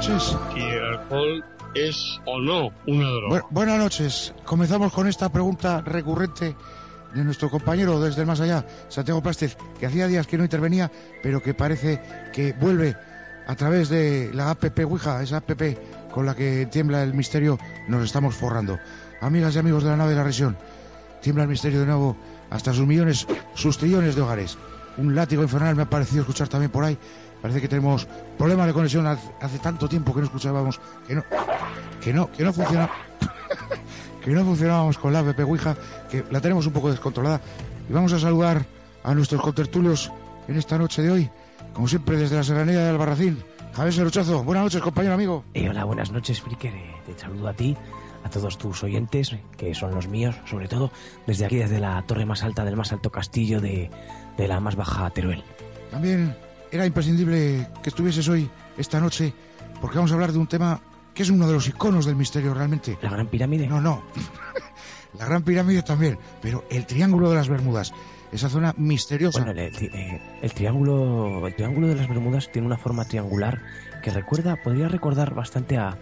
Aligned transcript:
noches. 0.00 0.36
Si 0.54 0.60
el 0.60 0.84
alcohol 0.84 1.44
es 1.74 2.20
o 2.24 2.40
no 2.40 2.70
una 2.86 3.08
droga. 3.10 3.44
buenas 3.50 3.78
noches. 3.78 4.34
Comenzamos 4.46 4.92
con 4.92 5.06
esta 5.06 5.30
pregunta 5.30 5.82
recurrente 5.82 6.56
de 7.14 7.24
nuestro 7.24 7.50
compañero 7.50 8.00
desde 8.00 8.22
el 8.22 8.26
más 8.26 8.40
allá, 8.40 8.64
Santiago 8.88 9.22
Plástez, 9.22 9.58
que 9.78 9.84
hacía 9.86 10.06
días 10.06 10.26
que 10.26 10.38
no 10.38 10.44
intervenía, 10.44 10.90
pero 11.22 11.42
que 11.42 11.52
parece 11.52 12.00
que 12.32 12.54
vuelve 12.54 12.96
a 13.46 13.54
través 13.56 13.90
de 13.90 14.30
la 14.32 14.50
APP 14.50 14.78
Ouija, 14.86 15.22
esa 15.22 15.38
APP 15.38 16.10
con 16.10 16.24
la 16.24 16.34
que 16.34 16.66
tiembla 16.66 17.02
el 17.02 17.12
misterio, 17.12 17.58
nos 17.86 18.02
estamos 18.02 18.34
forrando. 18.34 18.78
Amigas 19.20 19.54
y 19.54 19.58
amigos 19.58 19.84
de 19.84 19.90
la 19.90 19.96
nave 19.96 20.10
de 20.10 20.16
la 20.16 20.24
región, 20.24 20.56
tiembla 21.20 21.44
el 21.44 21.50
misterio 21.50 21.80
de 21.80 21.86
nuevo 21.86 22.16
hasta 22.48 22.72
sus 22.72 22.86
millones, 22.86 23.26
sus 23.54 23.76
trillones 23.76 24.14
de 24.14 24.22
hogares. 24.22 24.56
Un 25.00 25.14
látigo 25.14 25.42
infernal 25.42 25.74
me 25.74 25.82
ha 25.82 25.88
parecido 25.88 26.20
escuchar 26.20 26.48
también 26.48 26.70
por 26.70 26.84
ahí. 26.84 26.98
Parece 27.40 27.62
que 27.62 27.68
tenemos 27.68 28.06
problemas 28.36 28.66
de 28.66 28.74
conexión 28.74 29.06
hace, 29.06 29.58
tanto 29.60 29.88
tiempo 29.88 30.12
que 30.12 30.20
no 30.20 30.26
escuchábamos, 30.26 30.78
que 31.06 31.14
no, 31.14 31.24
que 32.02 32.12
no, 32.12 32.30
que 32.30 32.44
no 32.44 32.52
funciona, 32.52 32.90
que 34.24 34.30
no 34.30 34.44
funcionábamos 34.44 34.98
con 34.98 35.14
la 35.14 35.20
app 35.20 35.40
Ouija, 35.40 35.74
que 36.10 36.22
la 36.30 36.42
tenemos 36.42 36.66
un 36.66 36.74
poco 36.74 36.90
descontrolada. 36.90 37.40
Y 37.88 37.92
vamos 37.94 38.12
a 38.12 38.18
saludar 38.18 38.66
a 39.02 39.14
nuestros 39.14 39.40
contertulios 39.40 40.12
en 40.48 40.56
esta 40.56 40.76
noche 40.76 41.00
de 41.00 41.10
hoy, 41.10 41.30
como 41.72 41.88
siempre 41.88 42.18
desde 42.18 42.36
la 42.36 42.44
serranía 42.44 42.80
de 42.80 42.90
Albarracín. 42.90 43.42
Javier 43.72 43.94
Seruchazo, 43.94 44.44
buenas 44.44 44.64
noches, 44.64 44.82
compañero 44.82 45.14
amigo. 45.14 45.44
Eh, 45.54 45.70
hola, 45.70 45.84
buenas 45.84 46.10
noches, 46.10 46.42
Fricker. 46.42 46.74
te 47.06 47.18
saludo 47.18 47.48
a 47.48 47.54
ti, 47.54 47.74
a 48.22 48.28
todos 48.28 48.58
tus 48.58 48.82
oyentes, 48.82 49.34
que 49.56 49.74
son 49.74 49.94
los 49.94 50.08
míos, 50.08 50.36
sobre 50.44 50.68
todo 50.68 50.90
desde 51.26 51.46
aquí, 51.46 51.56
desde 51.56 51.80
la 51.80 52.02
torre 52.02 52.26
más 52.26 52.42
alta 52.42 52.66
del 52.66 52.76
más 52.76 52.92
alto 52.92 53.10
castillo 53.10 53.62
de, 53.62 53.90
de 54.40 54.48
la 54.48 54.58
más 54.58 54.74
baja 54.74 55.10
Teruel. 55.10 55.44
También 55.90 56.34
era 56.72 56.86
imprescindible 56.86 57.68
que 57.82 57.90
estuvieses 57.90 58.26
hoy, 58.28 58.48
esta 58.78 58.98
noche, 58.98 59.34
porque 59.80 59.96
vamos 59.96 60.10
a 60.12 60.14
hablar 60.14 60.32
de 60.32 60.38
un 60.38 60.46
tema 60.46 60.80
que 61.12 61.24
es 61.24 61.30
uno 61.30 61.46
de 61.46 61.52
los 61.52 61.68
iconos 61.68 62.06
del 62.06 62.16
misterio 62.16 62.54
realmente. 62.54 62.96
¿La 63.02 63.10
Gran 63.10 63.26
Pirámide? 63.26 63.66
No, 63.66 63.82
no. 63.82 64.02
la 65.18 65.26
Gran 65.26 65.42
Pirámide 65.42 65.82
también, 65.82 66.18
pero 66.40 66.64
el 66.70 66.86
Triángulo 66.86 67.28
de 67.28 67.36
las 67.36 67.48
Bermudas. 67.48 67.92
Esa 68.32 68.48
zona 68.48 68.72
misteriosa. 68.78 69.44
Bueno, 69.44 69.60
el, 69.60 69.74
eh, 69.74 70.22
el, 70.40 70.52
triángulo, 70.54 71.46
el 71.46 71.54
triángulo 71.56 71.88
de 71.88 71.96
las 71.96 72.08
Bermudas 72.08 72.50
tiene 72.50 72.66
una 72.66 72.78
forma 72.78 73.04
triangular 73.04 73.60
que 74.04 74.10
recuerda, 74.10 74.56
podría 74.62 74.88
recordar 74.88 75.34
bastante 75.34 75.76
a, 75.76 75.98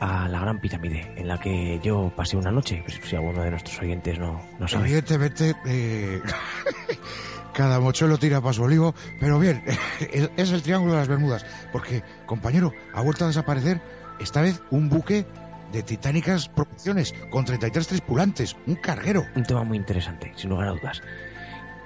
a 0.00 0.28
la 0.28 0.40
Gran 0.40 0.60
Pirámide, 0.60 1.12
en 1.16 1.28
la 1.28 1.38
que 1.38 1.80
yo 1.82 2.12
pasé 2.16 2.36
una 2.36 2.50
noche, 2.52 2.82
pues, 2.86 3.00
si 3.02 3.16
alguno 3.16 3.42
de 3.42 3.50
nuestros 3.50 3.78
oyentes 3.80 4.18
no, 4.18 4.40
no 4.58 4.68
sabe. 4.68 4.84
Evidentemente, 4.84 5.54
eh, 5.66 6.22
cada 7.54 7.80
mochuelo 7.80 8.18
tira 8.18 8.40
para 8.40 8.52
su 8.52 8.62
olivo, 8.62 8.94
pero 9.18 9.38
bien, 9.38 9.62
es 10.36 10.50
el 10.52 10.62
Triángulo 10.62 10.92
de 10.92 10.98
las 10.98 11.08
Bermudas, 11.08 11.46
porque, 11.72 12.02
compañero, 12.26 12.72
ha 12.92 13.00
vuelto 13.00 13.24
a 13.24 13.28
desaparecer 13.28 13.80
esta 14.18 14.42
vez 14.42 14.60
un 14.70 14.88
buque 14.88 15.24
de 15.72 15.82
titánicas 15.82 16.48
proporciones, 16.48 17.14
con 17.30 17.44
33 17.44 17.86
tripulantes, 17.88 18.56
un 18.66 18.76
carguero. 18.76 19.26
Un 19.34 19.42
tema 19.42 19.64
muy 19.64 19.76
interesante, 19.76 20.32
sin 20.36 20.50
lugar 20.50 20.68
a 20.68 20.72
dudas. 20.72 21.02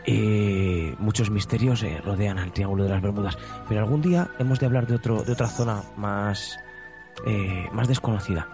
Eh, 0.06 0.94
muchos 0.98 1.30
misterios 1.30 1.83
eh, 1.83 2.00
rodean 2.05 2.39
al 2.39 2.52
Triángulo 2.52 2.84
de 2.84 2.91
las 2.91 3.02
Bermudas, 3.02 3.36
pero 3.69 3.80
algún 3.80 4.02
día 4.02 4.30
hemos 4.39 4.61
de 4.61 4.66
hablar 4.66 4.86
de, 4.86 4.94
otro, 4.94 5.22
de 5.22 5.33
otra 5.33 5.48
zona 5.48 5.83
más, 5.96 6.58
eh, 7.27 7.66
más 7.72 7.89
desconocida. 7.89 8.48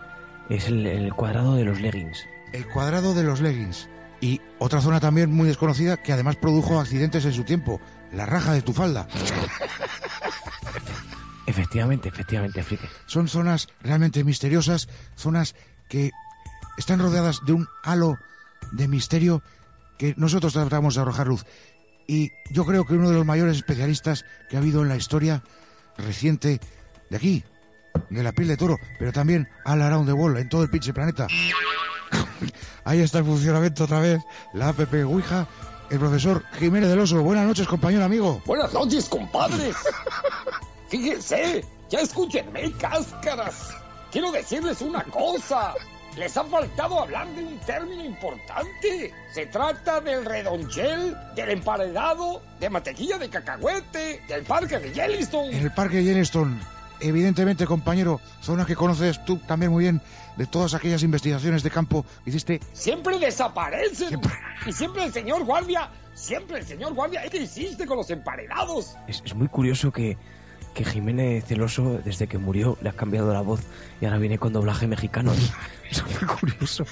Es 0.48 0.68
el, 0.68 1.12
cuadrado 1.14 1.54
de 1.54 1.64
los 1.64 1.80
leggings. 1.80 2.26
El 2.52 2.66
cuadrado 2.68 3.14
de 3.14 3.24
los 3.24 3.40
leggings. 3.40 3.88
Y 4.24 4.40
otra 4.58 4.80
zona 4.80 5.00
también 5.00 5.30
muy 5.30 5.48
desconocida 5.48 5.98
que 5.98 6.10
además 6.10 6.36
produjo 6.36 6.80
accidentes 6.80 7.26
en 7.26 7.34
su 7.34 7.44
tiempo, 7.44 7.78
la 8.10 8.24
raja 8.24 8.54
de 8.54 8.62
tu 8.62 8.72
falda. 8.72 9.06
Efectivamente, 11.46 12.08
efectivamente, 12.08 12.62
Frique. 12.62 12.88
Son 13.04 13.28
zonas 13.28 13.68
realmente 13.82 14.24
misteriosas, 14.24 14.88
zonas 15.14 15.54
que 15.90 16.10
están 16.78 17.00
rodeadas 17.00 17.40
de 17.44 17.52
un 17.52 17.68
halo 17.82 18.18
de 18.72 18.88
misterio 18.88 19.42
que 19.98 20.14
nosotros 20.16 20.54
tratamos 20.54 20.94
de 20.94 21.02
arrojar 21.02 21.26
luz. 21.26 21.44
Y 22.06 22.30
yo 22.50 22.64
creo 22.64 22.86
que 22.86 22.94
uno 22.94 23.10
de 23.10 23.16
los 23.16 23.26
mayores 23.26 23.58
especialistas 23.58 24.24
que 24.48 24.56
ha 24.56 24.60
habido 24.60 24.80
en 24.80 24.88
la 24.88 24.96
historia 24.96 25.42
reciente 25.98 26.62
de 27.10 27.16
aquí, 27.18 27.44
de 28.08 28.22
la 28.22 28.32
piel 28.32 28.48
de 28.48 28.56
toro, 28.56 28.78
pero 28.98 29.12
también 29.12 29.46
all 29.66 29.82
around 29.82 30.06
the 30.06 30.14
world, 30.14 30.38
en 30.38 30.48
todo 30.48 30.62
el 30.62 30.70
pinche 30.70 30.94
planeta. 30.94 31.26
Ahí 32.84 33.00
está 33.00 33.18
el 33.18 33.24
funcionamiento 33.24 33.84
otra 33.84 34.00
vez, 34.00 34.22
la 34.52 34.68
APP 34.68 34.94
Ouija, 35.04 35.46
el 35.90 35.98
profesor 35.98 36.44
Jiménez 36.58 36.90
del 36.90 37.00
Oso. 37.00 37.22
Buenas 37.22 37.46
noches, 37.46 37.66
compañero 37.66 38.04
amigo. 38.04 38.42
Buenas 38.46 38.72
noches, 38.72 39.08
compadres. 39.08 39.76
Fíjense, 40.88 41.64
ya 41.90 42.00
escúchenme, 42.00 42.72
cáscaras. 42.72 43.70
Quiero 44.10 44.30
decirles 44.30 44.80
una 44.80 45.02
cosa. 45.04 45.74
Les 46.16 46.36
ha 46.36 46.44
faltado 46.44 47.00
hablar 47.00 47.28
de 47.34 47.42
un 47.42 47.58
término 47.58 48.04
importante. 48.04 49.12
Se 49.32 49.46
trata 49.46 50.00
del 50.00 50.24
redonchel, 50.24 51.16
del 51.34 51.50
emparedado, 51.50 52.40
de 52.60 52.70
mantequilla 52.70 53.18
de 53.18 53.28
cacahuete, 53.28 54.22
del 54.28 54.44
parque 54.44 54.78
de 54.78 54.92
Yellowstone. 54.92 55.56
En 55.56 55.64
el 55.64 55.72
parque 55.72 55.96
de 55.96 56.04
Yellowstone, 56.04 56.60
evidentemente, 57.00 57.66
compañero, 57.66 58.20
zona 58.40 58.64
que 58.64 58.76
conoces 58.76 59.24
tú 59.24 59.38
también 59.38 59.72
muy 59.72 59.84
bien 59.84 60.00
de 60.36 60.46
todas 60.46 60.74
aquellas 60.74 61.02
investigaciones 61.02 61.62
de 61.62 61.70
campo 61.70 62.04
que 62.24 62.30
hiciste. 62.30 62.60
Siempre 62.72 63.18
desaparecen. 63.18 64.20
Y 64.66 64.72
siempre 64.72 65.04
el 65.04 65.12
señor 65.12 65.44
guardia, 65.44 65.90
siempre 66.14 66.58
el 66.58 66.66
señor 66.66 66.94
guardia, 66.94 67.22
¿qué 67.30 67.38
hiciste 67.38 67.86
con 67.86 67.96
los 67.96 68.10
emparedados? 68.10 68.96
es 69.06 69.34
muy 69.34 69.48
curioso 69.48 69.92
que 69.92 70.16
que 70.74 70.84
Jiménez 70.84 71.44
Celoso, 71.46 72.00
desde 72.04 72.26
que 72.26 72.36
murió, 72.36 72.76
le 72.82 72.90
ha 72.90 72.92
cambiado 72.92 73.32
la 73.32 73.40
voz 73.40 73.60
y 74.00 74.04
ahora 74.04 74.18
viene 74.18 74.38
con 74.38 74.52
doblaje 74.52 74.86
mexicano. 74.86 75.32
es 75.90 76.04
muy 76.04 76.28
curioso. 76.36 76.84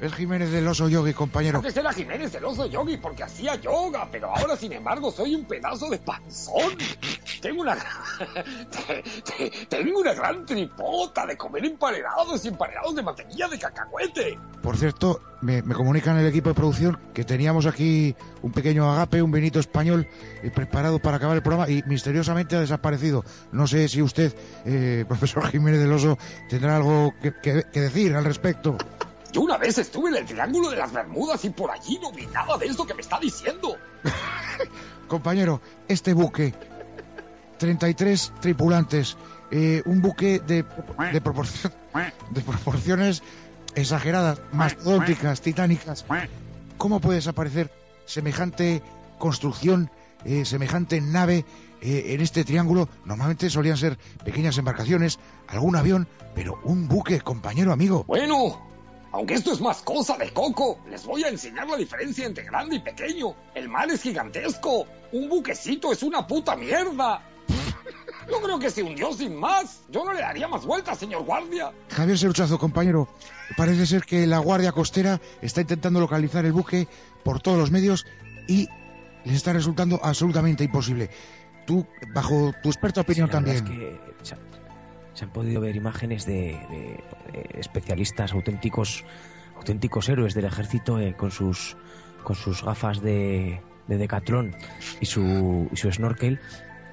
Es 0.00 0.14
Jiménez 0.14 0.52
del 0.52 0.68
Oso 0.68 0.88
Yogi, 0.88 1.12
compañero. 1.12 1.58
Antes 1.58 1.76
era 1.76 1.92
Jiménez 1.92 2.32
del 2.32 2.44
Oso 2.44 2.66
Yogi 2.66 2.96
porque 2.98 3.24
hacía 3.24 3.56
yoga, 3.56 4.08
pero 4.12 4.32
ahora, 4.34 4.56
sin 4.56 4.72
embargo, 4.72 5.10
soy 5.10 5.34
un 5.34 5.44
pedazo 5.44 5.90
de 5.90 5.98
panzón. 5.98 6.76
Tengo 7.42 7.62
una 7.62 7.76
tengo 9.68 9.98
una 9.98 10.14
gran 10.14 10.46
tripota 10.46 11.26
de 11.26 11.36
comer 11.36 11.64
emparedados 11.64 12.44
y 12.44 12.48
emparedados 12.48 12.94
de 12.94 13.02
mantequilla 13.02 13.48
de 13.48 13.58
cacahuete. 13.58 14.38
Por 14.62 14.76
cierto, 14.76 15.20
me, 15.40 15.62
me 15.62 15.74
comunican 15.74 16.16
el 16.16 16.26
equipo 16.26 16.50
de 16.50 16.54
producción 16.54 17.00
que 17.12 17.24
teníamos 17.24 17.66
aquí 17.66 18.14
un 18.42 18.52
pequeño 18.52 18.92
agape, 18.92 19.20
un 19.20 19.32
vinito 19.32 19.58
español 19.58 20.06
eh, 20.44 20.52
preparado 20.54 21.00
para 21.00 21.16
acabar 21.16 21.36
el 21.36 21.42
programa 21.42 21.68
y 21.68 21.82
misteriosamente 21.86 22.54
ha 22.54 22.60
desaparecido. 22.60 23.24
No 23.50 23.66
sé 23.66 23.88
si 23.88 24.00
usted, 24.00 24.32
eh, 24.64 25.04
profesor 25.08 25.44
Jiménez 25.48 25.80
del 25.80 25.92
Oso, 25.92 26.18
tendrá 26.48 26.76
algo 26.76 27.12
que 27.20 27.80
decir 27.80 28.14
al 28.14 28.24
respecto. 28.24 28.78
Yo 29.32 29.42
una 29.42 29.58
vez 29.58 29.78
estuve 29.78 30.10
en 30.10 30.16
el 30.16 30.26
Triángulo 30.26 30.70
de 30.70 30.76
las 30.76 30.92
Bermudas 30.92 31.44
y 31.44 31.50
por 31.50 31.70
allí 31.70 31.98
no 32.00 32.10
vi 32.12 32.26
nada 32.26 32.56
de 32.56 32.66
esto 32.66 32.86
que 32.86 32.94
me 32.94 33.02
está 33.02 33.18
diciendo. 33.18 33.76
Compañero, 35.08 35.60
este 35.86 36.14
buque, 36.14 36.54
33 37.58 38.32
tripulantes, 38.40 39.16
eh, 39.50 39.82
un 39.84 40.00
buque 40.00 40.40
de, 40.40 40.62
de, 40.62 41.12
de 41.12 41.20
proporciones 42.40 43.22
exageradas, 43.74 44.40
mastodónticas, 44.52 45.40
titánicas. 45.40 46.04
¿Cómo 46.76 47.00
puede 47.00 47.16
desaparecer 47.16 47.70
semejante 48.06 48.82
construcción, 49.18 49.90
eh, 50.24 50.44
semejante 50.44 51.00
nave 51.00 51.44
eh, 51.80 52.06
en 52.08 52.20
este 52.20 52.44
triángulo? 52.44 52.88
Normalmente 53.04 53.50
solían 53.50 53.76
ser 53.76 53.98
pequeñas 54.24 54.58
embarcaciones, 54.58 55.18
algún 55.48 55.76
avión, 55.76 56.08
pero 56.34 56.58
un 56.64 56.88
buque, 56.88 57.20
compañero 57.20 57.72
amigo. 57.72 58.04
Bueno, 58.06 58.68
aunque 59.12 59.34
esto 59.34 59.52
es 59.52 59.60
más 59.60 59.80
cosa 59.82 60.16
de 60.16 60.32
coco, 60.32 60.78
les 60.90 61.04
voy 61.04 61.24
a 61.24 61.28
enseñar 61.28 61.68
la 61.68 61.76
diferencia 61.76 62.26
entre 62.26 62.44
grande 62.44 62.76
y 62.76 62.80
pequeño. 62.80 63.34
El 63.54 63.68
mar 63.68 63.90
es 63.90 64.02
gigantesco. 64.02 64.86
Un 65.12 65.28
buquecito 65.28 65.92
es 65.92 66.02
una 66.02 66.26
puta 66.26 66.56
mierda. 66.56 67.22
Yo 68.30 68.40
creo 68.42 68.58
que 68.58 68.70
se 68.70 68.82
hundió 68.82 69.12
sin 69.14 69.34
más. 69.34 69.80
Yo 69.88 70.04
no 70.04 70.12
le 70.12 70.20
daría 70.20 70.46
más 70.46 70.66
vueltas, 70.66 70.98
señor 70.98 71.24
guardia. 71.24 71.72
Javier 71.88 72.18
Seruchazo, 72.18 72.58
compañero. 72.58 73.08
Parece 73.56 73.86
ser 73.86 74.04
que 74.04 74.26
la 74.26 74.38
guardia 74.38 74.72
costera 74.72 75.20
está 75.40 75.62
intentando 75.62 76.00
localizar 76.00 76.44
el 76.44 76.52
buque 76.52 76.86
por 77.24 77.40
todos 77.40 77.58
los 77.58 77.70
medios 77.70 78.04
y 78.46 78.68
les 79.24 79.36
está 79.36 79.54
resultando 79.54 79.98
absolutamente 80.02 80.64
imposible. 80.64 81.08
Tú, 81.66 81.86
bajo 82.14 82.52
tu 82.62 82.68
experta 82.68 83.00
opinión 83.00 83.30
también 83.30 83.64
se 85.18 85.24
han 85.24 85.32
podido 85.32 85.60
ver 85.60 85.74
imágenes 85.74 86.26
de, 86.26 86.56
especialistas 87.54 88.32
auténticos 88.32 89.04
auténticos 89.56 90.08
héroes 90.08 90.32
del 90.34 90.44
ejército 90.44 91.00
eh, 91.00 91.14
con 91.14 91.32
sus 91.32 91.76
con 92.22 92.36
sus 92.36 92.62
gafas 92.62 93.02
de, 93.02 93.60
de 93.88 94.08
y 95.00 95.06
su, 95.06 95.68
y 95.72 95.76
su 95.76 95.90
snorkel 95.90 96.38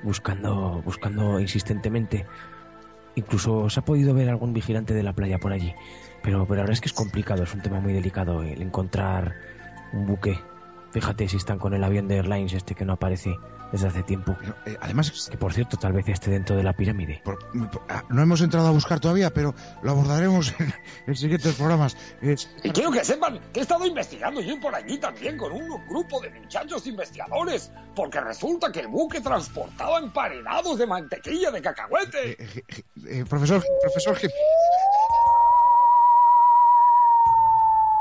buscando 0.01 0.81
buscando 0.83 1.39
insistentemente. 1.39 2.25
Incluso 3.13 3.69
se 3.69 3.79
ha 3.79 3.85
podido 3.85 4.15
ver 4.15 4.29
algún 4.29 4.53
vigilante 4.53 4.95
de 4.95 5.03
la 5.03 5.13
playa 5.13 5.37
por 5.37 5.53
allí. 5.53 5.75
Pero 6.23 6.47
pero 6.47 6.55
la 6.55 6.63
verdad 6.63 6.73
es 6.73 6.81
que 6.81 6.87
es 6.87 6.93
complicado 6.93 7.43
es 7.43 7.53
un 7.53 7.61
tema 7.61 7.79
muy 7.79 7.93
delicado 7.93 8.41
el 8.41 8.59
encontrar 8.59 9.35
un 9.93 10.07
buque. 10.07 10.39
Fíjate 10.89 11.29
si 11.29 11.37
están 11.37 11.59
con 11.59 11.75
el 11.75 11.83
avión 11.83 12.07
de 12.07 12.15
Airlines 12.15 12.53
este 12.53 12.73
que 12.73 12.85
no 12.85 12.93
aparece 12.93 13.35
desde 13.71 13.87
hace 13.87 14.03
tiempo. 14.03 14.37
Eh, 14.65 14.77
además, 14.81 15.29
que 15.29 15.37
por 15.37 15.53
cierto, 15.53 15.77
tal 15.77 15.93
vez 15.93 16.07
esté 16.07 16.31
dentro 16.31 16.55
de 16.55 16.63
la 16.63 16.73
pirámide. 16.73 17.21
Ah, 17.89 18.03
no 18.09 18.21
hemos 18.21 18.41
entrado 18.41 18.67
a 18.67 18.71
buscar 18.71 18.99
todavía, 18.99 19.31
pero 19.31 19.53
lo 19.81 19.91
abordaremos 19.91 20.53
en, 21.07 21.15
siguientes 21.15 21.55
programas. 21.55 21.97
y 22.63 22.69
quiero 22.71 22.91
que 22.91 23.03
sepan 23.03 23.39
que 23.53 23.59
he 23.59 23.63
estado 23.63 23.85
investigando 23.85 24.41
yo 24.41 24.59
por 24.59 24.73
allí 24.75 24.97
también 24.97 25.37
con 25.37 25.51
un 25.51 25.85
grupo 25.87 26.19
de 26.21 26.29
muchachos 26.31 26.87
investigadores, 26.87 27.71
porque 27.95 28.19
resulta 28.21 28.71
que 28.71 28.81
el 28.81 28.87
buque 28.87 29.21
transportaba 29.21 29.99
emparedados 29.99 30.77
de 30.77 30.87
mantequilla 30.87 31.51
de 31.51 31.61
cacahuete. 31.61 32.43
Eh, 32.43 32.63
eh, 33.07 33.25
profesor, 33.27 33.63
profesor. 33.81 34.17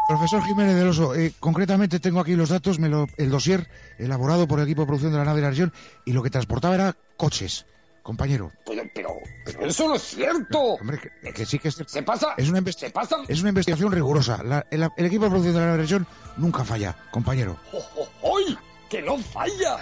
Profesor 0.06 0.42
Jiménez 0.42 0.76
del 0.76 0.88
Oso, 0.88 1.14
eh, 1.14 1.32
concretamente 1.40 1.98
tengo 1.98 2.20
aquí 2.20 2.34
los 2.34 2.50
datos, 2.50 2.78
me 2.78 2.88
lo, 2.88 3.06
el 3.16 3.30
dossier 3.30 3.68
elaborado 3.98 4.46
por 4.46 4.58
el 4.58 4.66
equipo 4.66 4.82
de 4.82 4.86
producción 4.86 5.12
de 5.12 5.18
la 5.18 5.24
nave 5.24 5.40
de 5.40 5.42
la 5.42 5.50
región 5.50 5.72
y 6.04 6.12
lo 6.12 6.22
que 6.22 6.28
transportaba 6.28 6.74
era 6.74 6.96
coches, 7.16 7.64
compañero. 8.02 8.52
Pero, 8.66 8.82
pero, 8.92 9.66
eso 9.66 9.88
no 9.88 9.94
es 9.94 10.02
cierto. 10.02 10.58
Hombre, 10.58 11.00
que, 11.34 11.46
sí 11.46 11.58
que 11.58 11.68
es 11.68 11.82
Se 11.86 12.02
pasa. 12.02 12.34
Es 12.36 12.50
una, 12.50 12.62
es 13.28 13.40
una 13.40 13.48
investigación 13.48 13.92
rigurosa. 13.92 14.64
el, 14.70 14.82
equipo 15.06 15.24
de 15.24 15.30
producción 15.30 15.54
de 15.54 15.60
la 15.60 15.66
nave 15.66 15.72
de 15.72 15.78
la 15.78 15.82
región 15.82 16.06
nunca 16.36 16.64
falla, 16.64 16.96
compañero. 17.10 17.58
¡Hoy! 18.20 18.58
¡Que 18.90 19.00
no 19.00 19.16
falla! 19.18 19.78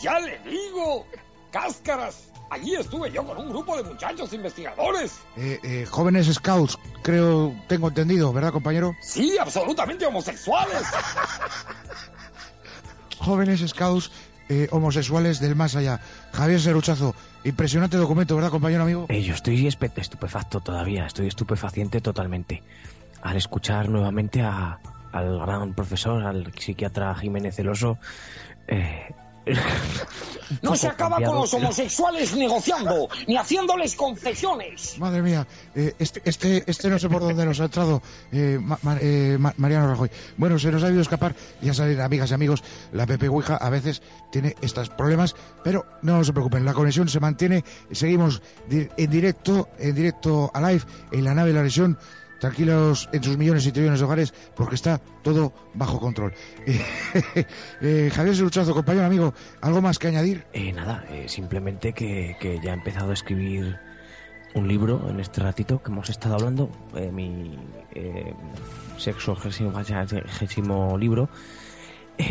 ¡Ya 0.00 0.20
le 0.20 0.38
digo! 0.40 1.06
¡Cáscaras! 1.54 2.32
Allí 2.50 2.74
estuve 2.74 3.12
yo 3.12 3.24
con 3.24 3.38
un 3.38 3.48
grupo 3.48 3.76
de 3.76 3.84
muchachos 3.84 4.32
investigadores. 4.32 5.20
Eh, 5.36 5.60
eh, 5.62 5.86
jóvenes 5.88 6.26
scouts, 6.26 6.76
creo, 7.04 7.54
tengo 7.68 7.86
entendido, 7.86 8.32
¿verdad, 8.32 8.50
compañero? 8.50 8.96
Sí, 9.00 9.38
absolutamente 9.38 10.04
homosexuales. 10.04 10.82
jóvenes 13.18 13.64
scouts 13.68 14.10
eh, 14.48 14.66
homosexuales 14.72 15.38
del 15.38 15.54
más 15.54 15.76
allá. 15.76 16.00
Javier 16.32 16.60
Seruchazo, 16.60 17.14
impresionante 17.44 17.98
documento, 17.98 18.34
¿verdad, 18.34 18.50
compañero 18.50 18.82
amigo? 18.82 19.06
yo 19.06 19.34
estoy 19.34 19.68
estupefacto 19.68 20.58
todavía, 20.58 21.06
estoy 21.06 21.28
estupefaciente 21.28 22.00
totalmente. 22.00 22.64
Al 23.22 23.36
escuchar 23.36 23.88
nuevamente 23.88 24.42
a, 24.42 24.80
al 25.12 25.38
gran 25.38 25.72
profesor, 25.72 26.24
al 26.24 26.52
psiquiatra 26.58 27.14
Jiménez 27.14 27.54
Celoso, 27.54 27.96
eh, 28.66 29.14
no 30.62 30.76
se 30.76 30.88
acaba 30.88 31.16
con 31.16 31.36
los 31.36 31.52
homosexuales 31.54 32.36
negociando, 32.36 33.08
ni 33.26 33.36
haciéndoles 33.36 33.94
confesiones. 33.94 34.98
Madre 34.98 35.22
mía, 35.22 35.46
eh, 35.74 35.94
este, 35.98 36.22
este, 36.24 36.64
este 36.66 36.88
no 36.88 36.98
sé 36.98 37.08
por 37.08 37.22
dónde 37.22 37.44
nos 37.44 37.60
ha 37.60 37.64
entrado 37.64 38.02
eh, 38.32 38.58
eh, 39.00 39.38
Mariano 39.56 39.88
Rajoy. 39.88 40.10
Bueno, 40.36 40.58
se 40.58 40.70
nos 40.70 40.82
ha 40.82 40.90
ido 40.90 41.00
escapar, 41.00 41.34
ya 41.60 41.74
saben, 41.74 42.00
amigas 42.00 42.30
y 42.30 42.34
amigos, 42.34 42.62
la 42.92 43.06
Pepe 43.06 43.28
Ouija 43.28 43.56
a 43.56 43.70
veces 43.70 44.02
tiene 44.30 44.56
estos 44.60 44.90
problemas, 44.90 45.34
pero 45.62 45.86
no 46.02 46.22
se 46.24 46.32
preocupen, 46.32 46.64
la 46.64 46.74
conexión 46.74 47.08
se 47.08 47.20
mantiene, 47.20 47.64
seguimos 47.90 48.42
en 48.70 49.10
directo, 49.10 49.68
en 49.78 49.94
directo 49.94 50.50
a 50.54 50.60
live, 50.60 50.82
en 51.12 51.24
la 51.24 51.34
nave 51.34 51.50
de 51.50 51.54
la 51.54 51.62
lesión 51.64 51.98
tranquilos 52.44 53.08
en 53.10 53.24
sus 53.24 53.38
millones 53.38 53.64
y 53.64 53.72
trillones 53.72 54.00
de 54.00 54.04
hogares 54.04 54.34
porque 54.54 54.74
está 54.74 55.00
todo 55.22 55.54
bajo 55.72 55.98
control. 55.98 56.34
eh, 57.80 58.10
Javier 58.12 58.36
Seruchazo, 58.36 58.74
compañero 58.74 59.06
amigo, 59.06 59.32
¿algo 59.62 59.80
más 59.80 59.98
que 59.98 60.08
añadir? 60.08 60.44
Eh, 60.52 60.70
nada, 60.70 61.06
eh, 61.08 61.24
simplemente 61.26 61.94
que, 61.94 62.36
ya 62.62 62.72
he 62.72 62.74
empezado 62.74 63.12
a 63.12 63.14
escribir 63.14 63.78
un 64.54 64.68
libro 64.68 65.08
en 65.08 65.20
este 65.20 65.40
ratito 65.40 65.82
que 65.82 65.90
hemos 65.90 66.10
estado 66.10 66.34
hablando, 66.34 66.68
eh, 66.94 67.10
mi 67.10 67.58
sexogésimo 68.98 70.98
libro. 70.98 71.30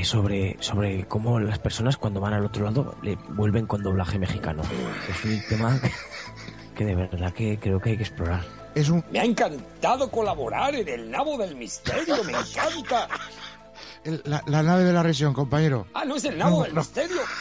sobre, 0.04 0.58
sobre 0.60 1.08
cómo 1.08 1.40
las 1.40 1.58
personas 1.58 1.98
cuando 1.98 2.22
van 2.22 2.34
al 2.34 2.46
otro 2.46 2.66
lado 2.66 2.98
le 3.02 3.16
vuelven 3.30 3.66
con 3.66 3.82
doblaje 3.82 4.20
mexicano. 4.20 4.62
Es 5.10 5.26
un 5.26 5.42
tema 5.50 5.80
que 6.76 6.86
de 6.86 6.94
verdad 6.94 7.34
que 7.34 7.58
creo 7.60 7.80
que 7.80 7.90
hay 7.90 7.98
que 7.98 8.04
explorar. 8.04 8.63
Me 9.12 9.20
ha 9.20 9.26
encantado 9.26 10.10
colaborar 10.10 10.76
en 10.76 10.88
el 10.88 11.12
nabo 11.12 11.38
del 11.38 11.56
misterio, 11.56 12.24
me 12.24 12.32
encanta. 12.32 13.08
la, 14.26 14.64
nave 14.64 14.84
de 14.84 14.94
la 14.94 15.04
región, 15.04 15.34
compañero. 15.34 15.88
Ah, 15.94 16.06
no 16.06 16.16
es 16.16 16.26
el 16.26 16.38
nabo 16.38 16.64
del 16.64 16.74
misterio. 16.74 17.22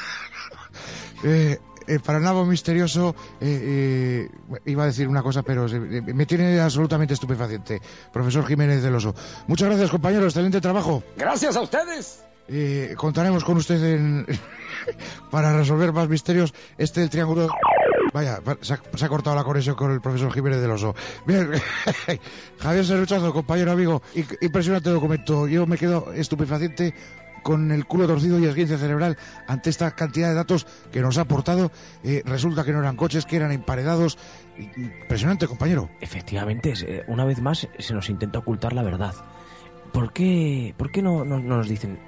Eh, 1.25 1.57
eh, 1.87 2.01
para 2.05 2.19
el 2.19 2.25
nabo 2.25 2.45
misterioso 2.45 3.15
eh, 3.41 4.29
iba 4.65 4.83
a 4.83 4.87
decir 4.87 5.07
una 5.07 5.23
cosa, 5.23 5.45
pero 5.45 5.69
me 5.69 6.27
tiene 6.27 6.59
absolutamente 6.59 7.15
estupefaciente. 7.15 7.81
Profesor 8.13 8.45
Jiménez 8.45 8.83
del 8.83 8.97
Oso. 8.97 9.15
Muchas 9.47 9.69
gracias, 9.69 9.91
compañero. 9.91 10.25
Excelente 10.25 10.61
trabajo. 10.61 11.05
Gracias 11.17 11.55
a 11.55 11.61
ustedes. 11.61 12.25
contaremos 12.97 13.45
con 13.45 13.59
usted 13.59 14.27
para 15.31 15.57
resolver 15.57 15.93
más 15.93 16.09
misterios. 16.09 16.53
Este 16.77 17.05
el 17.05 17.11
triángulo. 17.11 17.49
Vaya, 18.13 18.41
se 18.61 18.75
ha, 18.75 19.09
cortado 19.09 19.37
la 19.37 19.45
conexión 19.45 19.75
con 19.75 19.91
el 19.93 20.01
profesor 20.01 20.33
Jiménez 20.33 20.61
del 20.61 20.71
Oso. 20.71 20.95
Bien, 21.27 21.51
Javier 22.59 22.85
Serruchazo, 22.85 23.33
compañero 23.33 23.73
amigo, 23.73 24.03
impresionante 24.41 24.91
documento. 24.91 25.47
Yo 25.47 25.67
me 25.67 25.79
quedo 25.79 26.13
estupefaciente 26.13 26.95
con 27.43 27.73
el 27.73 27.87
culo 27.87 28.07
torcido 28.07 28.39
y 28.39 28.47
esguince 28.47 28.79
cerebral 28.79 29.17
ante 29.47 29.71
esta 29.71 29.91
cantidad 29.93 30.29
de 30.29 30.35
datos 30.35 30.67
que 30.91 31.01
nos 31.01 31.19
ha 31.19 31.23
aportado. 31.23 31.71
Eh, 32.05 32.23
resulta 32.25 32.65
que 32.65 32.73
no 32.73 32.81
eran 32.81 32.97
coches, 32.97 33.27
que 33.27 33.37
eran 33.37 33.53
emparedados. 33.53 34.19
Impresionante, 34.57 35.47
compañero. 35.47 35.91
Efectivamente, 36.01 36.75
eh, 36.87 37.05
una 37.09 37.25
vez 37.25 37.41
más 37.41 37.69
se 37.79 37.95
nos 37.95 38.09
intenta 38.09 38.39
ocultar 38.39 38.73
la 38.73 38.83
verdad. 38.83 39.15
¿Por 39.93 40.13
qué, 40.13 40.75
por 40.77 40.91
qué 40.91 41.03
no, 41.03 41.25
no 41.25 41.41
nos 41.41 41.69
dicen 41.69 41.99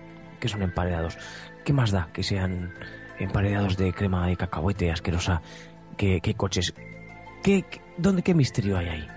que 0.41 0.49
son 0.49 0.63
emparedados? 0.63 1.19
¿Qué 1.65 1.73
más 1.73 1.91
da 1.91 2.09
que 2.13 2.23
sean 2.23 2.73
emparedados 3.19 3.77
de 3.77 3.93
crema 3.93 4.27
de 4.27 4.37
cacahuete 4.37 4.91
asquerosa 4.91 5.43
qué, 5.95 6.35
coches. 6.37 6.75
¿Qué, 7.43 7.65
dónde, 7.99 8.23
¿Qué 8.23 8.35
misterio 8.35 8.79
hay 8.79 8.89
ahí? 8.89 9.09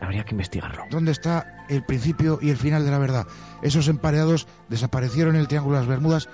Habría 0.00 0.24
que 0.24 0.32
investigarlo. 0.32 0.84
¿Dónde 0.90 1.12
está 1.12 1.64
el 1.68 1.84
principio 1.84 2.38
y 2.40 2.50
el 2.50 2.56
final 2.56 2.84
de 2.84 2.90
la 2.90 2.98
verdad? 2.98 3.26
Esos 3.62 3.88
emparedados 3.88 4.46
desaparecieron 4.68 5.34
en 5.34 5.40
el 5.40 5.48
Triángulo 5.48 5.76
de 5.76 5.82
las 5.82 5.88
Bermudas, 5.88 6.28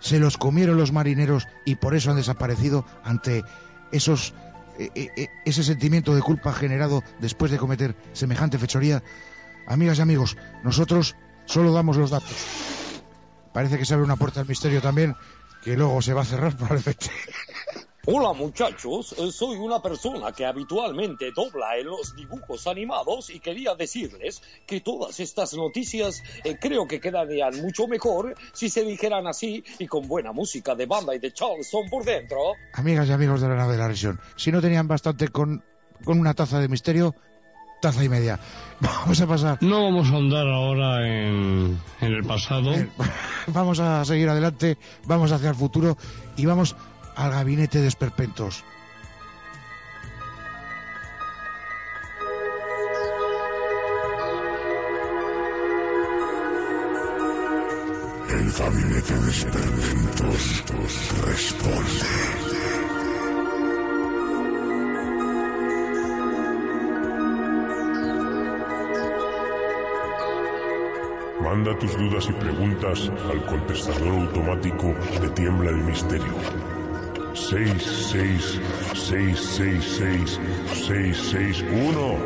se 0.00 0.18
los 0.18 0.36
comieron 0.36 0.76
los 0.76 0.92
marineros 0.92 1.46
y 1.64 1.76
por 1.76 1.94
eso 1.94 2.10
han 2.10 2.16
desaparecido 2.16 2.84
ante 3.04 3.42
esos 3.92 4.34
e, 4.78 4.90
e, 4.94 5.10
e, 5.16 5.28
ese 5.44 5.62
sentimiento 5.62 6.14
de 6.14 6.22
culpa 6.22 6.52
generado 6.52 7.02
después 7.20 7.50
de 7.50 7.58
cometer 7.58 7.94
semejante 8.12 8.58
fechoría. 8.58 9.02
Amigas 9.66 9.98
y 9.98 10.02
amigos, 10.02 10.36
nosotros 10.64 11.14
solo 11.44 11.72
damos 11.72 11.96
los 11.96 12.10
datos. 12.10 12.34
Parece 13.52 13.78
que 13.78 13.84
se 13.84 13.94
abre 13.94 14.04
una 14.04 14.16
puerta 14.16 14.40
al 14.40 14.48
misterio 14.48 14.80
también, 14.80 15.14
que 15.62 15.76
luego 15.76 16.00
se 16.02 16.14
va 16.14 16.22
a 16.22 16.24
cerrar 16.24 16.56
probablemente. 16.56 17.10
Hola 18.04 18.32
muchachos, 18.32 19.14
eh, 19.16 19.30
soy 19.30 19.58
una 19.58 19.80
persona 19.80 20.32
que 20.32 20.44
habitualmente 20.44 21.30
dobla 21.30 21.76
en 21.78 21.86
los 21.86 22.16
dibujos 22.16 22.66
animados 22.66 23.30
y 23.30 23.38
quería 23.38 23.76
decirles 23.76 24.42
que 24.66 24.80
todas 24.80 25.20
estas 25.20 25.54
noticias 25.54 26.20
eh, 26.42 26.56
creo 26.60 26.88
que 26.88 26.98
quedarían 26.98 27.62
mucho 27.62 27.86
mejor 27.86 28.34
si 28.52 28.70
se 28.70 28.82
dijeran 28.82 29.28
así 29.28 29.62
y 29.78 29.86
con 29.86 30.08
buena 30.08 30.32
música 30.32 30.74
de 30.74 30.86
banda 30.86 31.14
y 31.14 31.20
de 31.20 31.32
Charleston 31.32 31.88
por 31.88 32.04
dentro. 32.04 32.38
Amigas 32.72 33.08
y 33.08 33.12
amigos 33.12 33.40
de 33.40 33.48
la 33.50 33.54
nave 33.54 33.74
de 33.74 33.78
la 33.78 33.86
región, 33.86 34.18
si 34.34 34.50
no 34.50 34.60
tenían 34.60 34.88
bastante 34.88 35.28
con, 35.28 35.62
con 36.04 36.18
una 36.18 36.34
taza 36.34 36.58
de 36.58 36.66
misterio, 36.66 37.14
taza 37.80 38.02
y 38.02 38.08
media. 38.08 38.40
Vamos 38.80 39.20
a 39.20 39.28
pasar. 39.28 39.58
No 39.60 39.84
vamos 39.84 40.10
a 40.10 40.16
andar 40.16 40.48
ahora 40.48 41.06
en, 41.06 41.78
en 42.00 42.12
el 42.12 42.24
pasado. 42.24 42.72
Vamos 43.46 43.78
a 43.78 44.04
seguir 44.04 44.28
adelante, 44.28 44.76
vamos 45.04 45.32
hacia 45.32 45.50
el 45.50 45.56
futuro 45.56 45.96
y 46.36 46.46
vamos 46.46 46.76
al 47.16 47.30
gabinete 47.30 47.80
de 47.80 47.88
esperpentos. 47.88 48.64
El 58.28 58.52
gabinete 58.52 59.14
de 59.18 59.30
esperpentos 59.30 60.64
responde. 61.24 62.62
Manda 71.42 71.78
tus 71.78 71.96
dudas 71.98 72.28
y 72.30 72.32
preguntas 72.32 73.10
al 73.30 73.44
contestador 73.44 74.08
automático 74.08 74.94
de 75.20 75.28
Tiembla 75.30 75.70
el 75.70 75.84
Misterio 75.84 76.32
6, 77.52 77.82
6, 78.12 78.60
6, 78.94 79.36
6, 79.36 79.84
6, 79.98 80.40
6, 80.86 81.18
6, 81.32 81.64
1. 81.70 82.16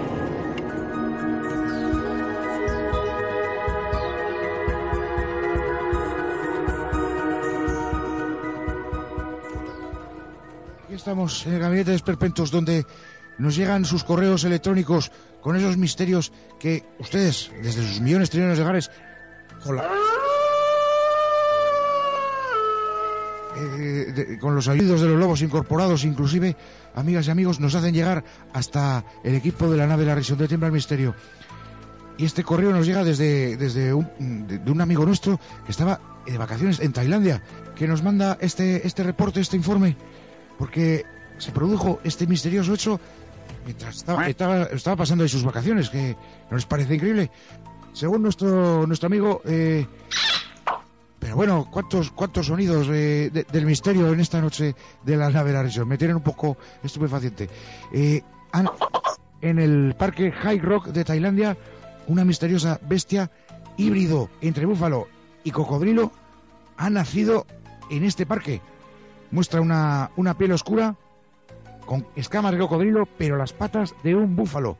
Aquí 10.84 10.94
estamos 10.94 11.44
en 11.44 11.54
el 11.54 11.58
gabinete 11.58 11.90
de 11.90 11.96
esperpentos 11.96 12.52
donde 12.52 12.86
nos 13.38 13.56
llegan 13.56 13.84
sus 13.84 14.04
correos 14.04 14.44
electrónicos 14.44 15.10
con 15.40 15.56
esos 15.56 15.76
misterios 15.76 16.30
que 16.60 16.84
ustedes, 17.00 17.50
desde 17.64 17.82
sus 17.82 18.00
millones, 18.00 18.30
trillones 18.30 18.58
de 18.58 18.62
hogares, 18.62 18.92
hola. 19.64 19.90
Con 24.40 24.54
los 24.54 24.68
ayudos 24.68 25.00
de 25.00 25.08
los 25.08 25.18
lobos 25.18 25.42
incorporados, 25.42 26.04
inclusive, 26.04 26.56
amigas 26.94 27.26
y 27.26 27.30
amigos, 27.30 27.60
nos 27.60 27.74
hacen 27.74 27.94
llegar 27.94 28.24
hasta 28.52 29.04
el 29.24 29.34
equipo 29.34 29.70
de 29.70 29.76
la 29.76 29.86
nave 29.86 30.02
de 30.02 30.08
la 30.08 30.14
Región 30.14 30.38
de 30.38 30.48
Tiembla 30.48 30.68
al 30.68 30.72
Misterio. 30.72 31.14
Y 32.18 32.24
este 32.24 32.44
correo 32.44 32.72
nos 32.72 32.86
llega 32.86 33.04
desde, 33.04 33.56
desde 33.56 33.92
un, 33.92 34.46
de, 34.46 34.70
un 34.70 34.80
amigo 34.80 35.04
nuestro 35.04 35.38
que 35.64 35.72
estaba 35.72 36.00
de 36.24 36.38
vacaciones 36.38 36.80
en 36.80 36.92
Tailandia, 36.92 37.42
que 37.74 37.86
nos 37.86 38.02
manda 38.02 38.38
este, 38.40 38.86
este 38.86 39.02
reporte, 39.02 39.40
este 39.40 39.56
informe, 39.56 39.96
porque 40.58 41.04
se 41.38 41.52
produjo 41.52 42.00
este 42.04 42.26
misterioso 42.26 42.72
hecho 42.72 42.98
mientras 43.64 43.96
estaba, 43.96 44.28
estaba, 44.28 44.96
pasando 44.96 45.24
ahí 45.24 45.28
sus 45.28 45.44
vacaciones, 45.44 45.90
que 45.90 46.16
nos 46.50 46.66
parece 46.66 46.94
increíble. 46.94 47.30
Según 47.92 48.22
nuestro, 48.22 48.86
nuestro 48.86 49.06
amigo, 49.06 49.42
eh, 49.44 49.86
bueno, 51.36 51.68
¿cuántos, 51.70 52.10
cuántos 52.12 52.46
sonidos 52.46 52.88
eh, 52.90 53.30
del 53.30 53.66
misterio 53.66 54.10
en 54.10 54.20
esta 54.20 54.40
noche 54.40 54.74
de 55.04 55.16
la 55.18 55.28
nave 55.28 55.50
de 55.50 55.56
la 55.56 55.62
región? 55.64 55.86
Me 55.86 55.98
tienen 55.98 56.16
un 56.16 56.22
poco 56.22 56.56
estupefaciente. 56.82 57.50
Eh, 57.92 58.22
en 59.42 59.58
el 59.58 59.94
parque 59.98 60.32
High 60.32 60.60
Rock 60.60 60.86
de 60.88 61.04
Tailandia 61.04 61.54
una 62.06 62.24
misteriosa 62.24 62.80
bestia 62.88 63.30
híbrido 63.76 64.30
entre 64.40 64.64
búfalo 64.64 65.08
y 65.44 65.50
cocodrilo 65.50 66.10
ha 66.78 66.88
nacido 66.88 67.46
en 67.90 68.04
este 68.04 68.24
parque. 68.24 68.62
Muestra 69.30 69.60
una, 69.60 70.12
una 70.16 70.38
piel 70.38 70.52
oscura 70.52 70.96
con 71.84 72.06
escamas 72.16 72.52
de 72.52 72.58
cocodrilo, 72.58 73.06
pero 73.18 73.36
las 73.36 73.52
patas 73.52 73.94
de 74.02 74.14
un 74.14 74.36
búfalo 74.36 74.78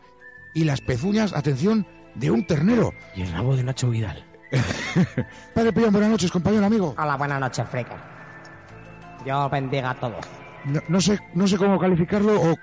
y 0.54 0.64
las 0.64 0.80
pezuñas, 0.80 1.34
atención, 1.34 1.86
de 2.14 2.30
un 2.30 2.46
ternero. 2.46 2.94
Y 3.14 3.22
el 3.22 3.32
rabo 3.32 3.56
de 3.56 3.62
Nacho 3.62 3.90
Vidal. 3.90 4.24
Padre 5.54 5.72
Pío, 5.72 5.90
buenas 5.90 6.10
noches, 6.10 6.30
compañero 6.30 6.66
amigo. 6.66 6.94
Hola, 6.98 7.16
buenas 7.16 7.40
noches, 7.40 7.66
Frecker. 7.68 7.96
Dios 9.24 9.50
bendiga 9.50 9.90
a 9.90 9.94
todos. 9.94 10.24
No, 10.88 11.00
sé, 11.00 11.18
no 11.34 11.46
sé 11.46 11.56
cómo 11.56 11.78
calificarlo 11.78 12.40
o, 12.40 12.56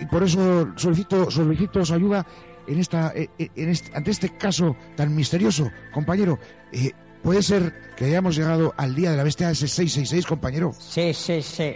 y 0.00 0.04
por 0.06 0.22
eso 0.22 0.72
solicito, 0.76 1.30
solicito 1.30 1.84
su 1.84 1.94
ayuda 1.94 2.26
en 2.66 2.80
esta, 2.80 3.12
eh, 3.14 3.30
eh, 3.38 3.50
en 3.54 3.70
este, 3.70 3.96
ante 3.96 4.10
este 4.10 4.36
caso 4.36 4.76
tan 4.96 5.14
misterioso, 5.14 5.70
compañero, 5.92 6.38
eh, 6.72 6.92
¿puede 7.22 7.42
ser 7.42 7.94
que 7.96 8.06
hayamos 8.06 8.36
llegado 8.36 8.74
al 8.76 8.94
día 8.94 9.10
de 9.10 9.16
la 9.16 9.24
bestia 9.24 9.50
ese 9.50 9.68
666, 9.68 10.26
compañero? 10.26 10.72
Sí, 10.78 11.14
sí, 11.14 11.42
sí. 11.42 11.74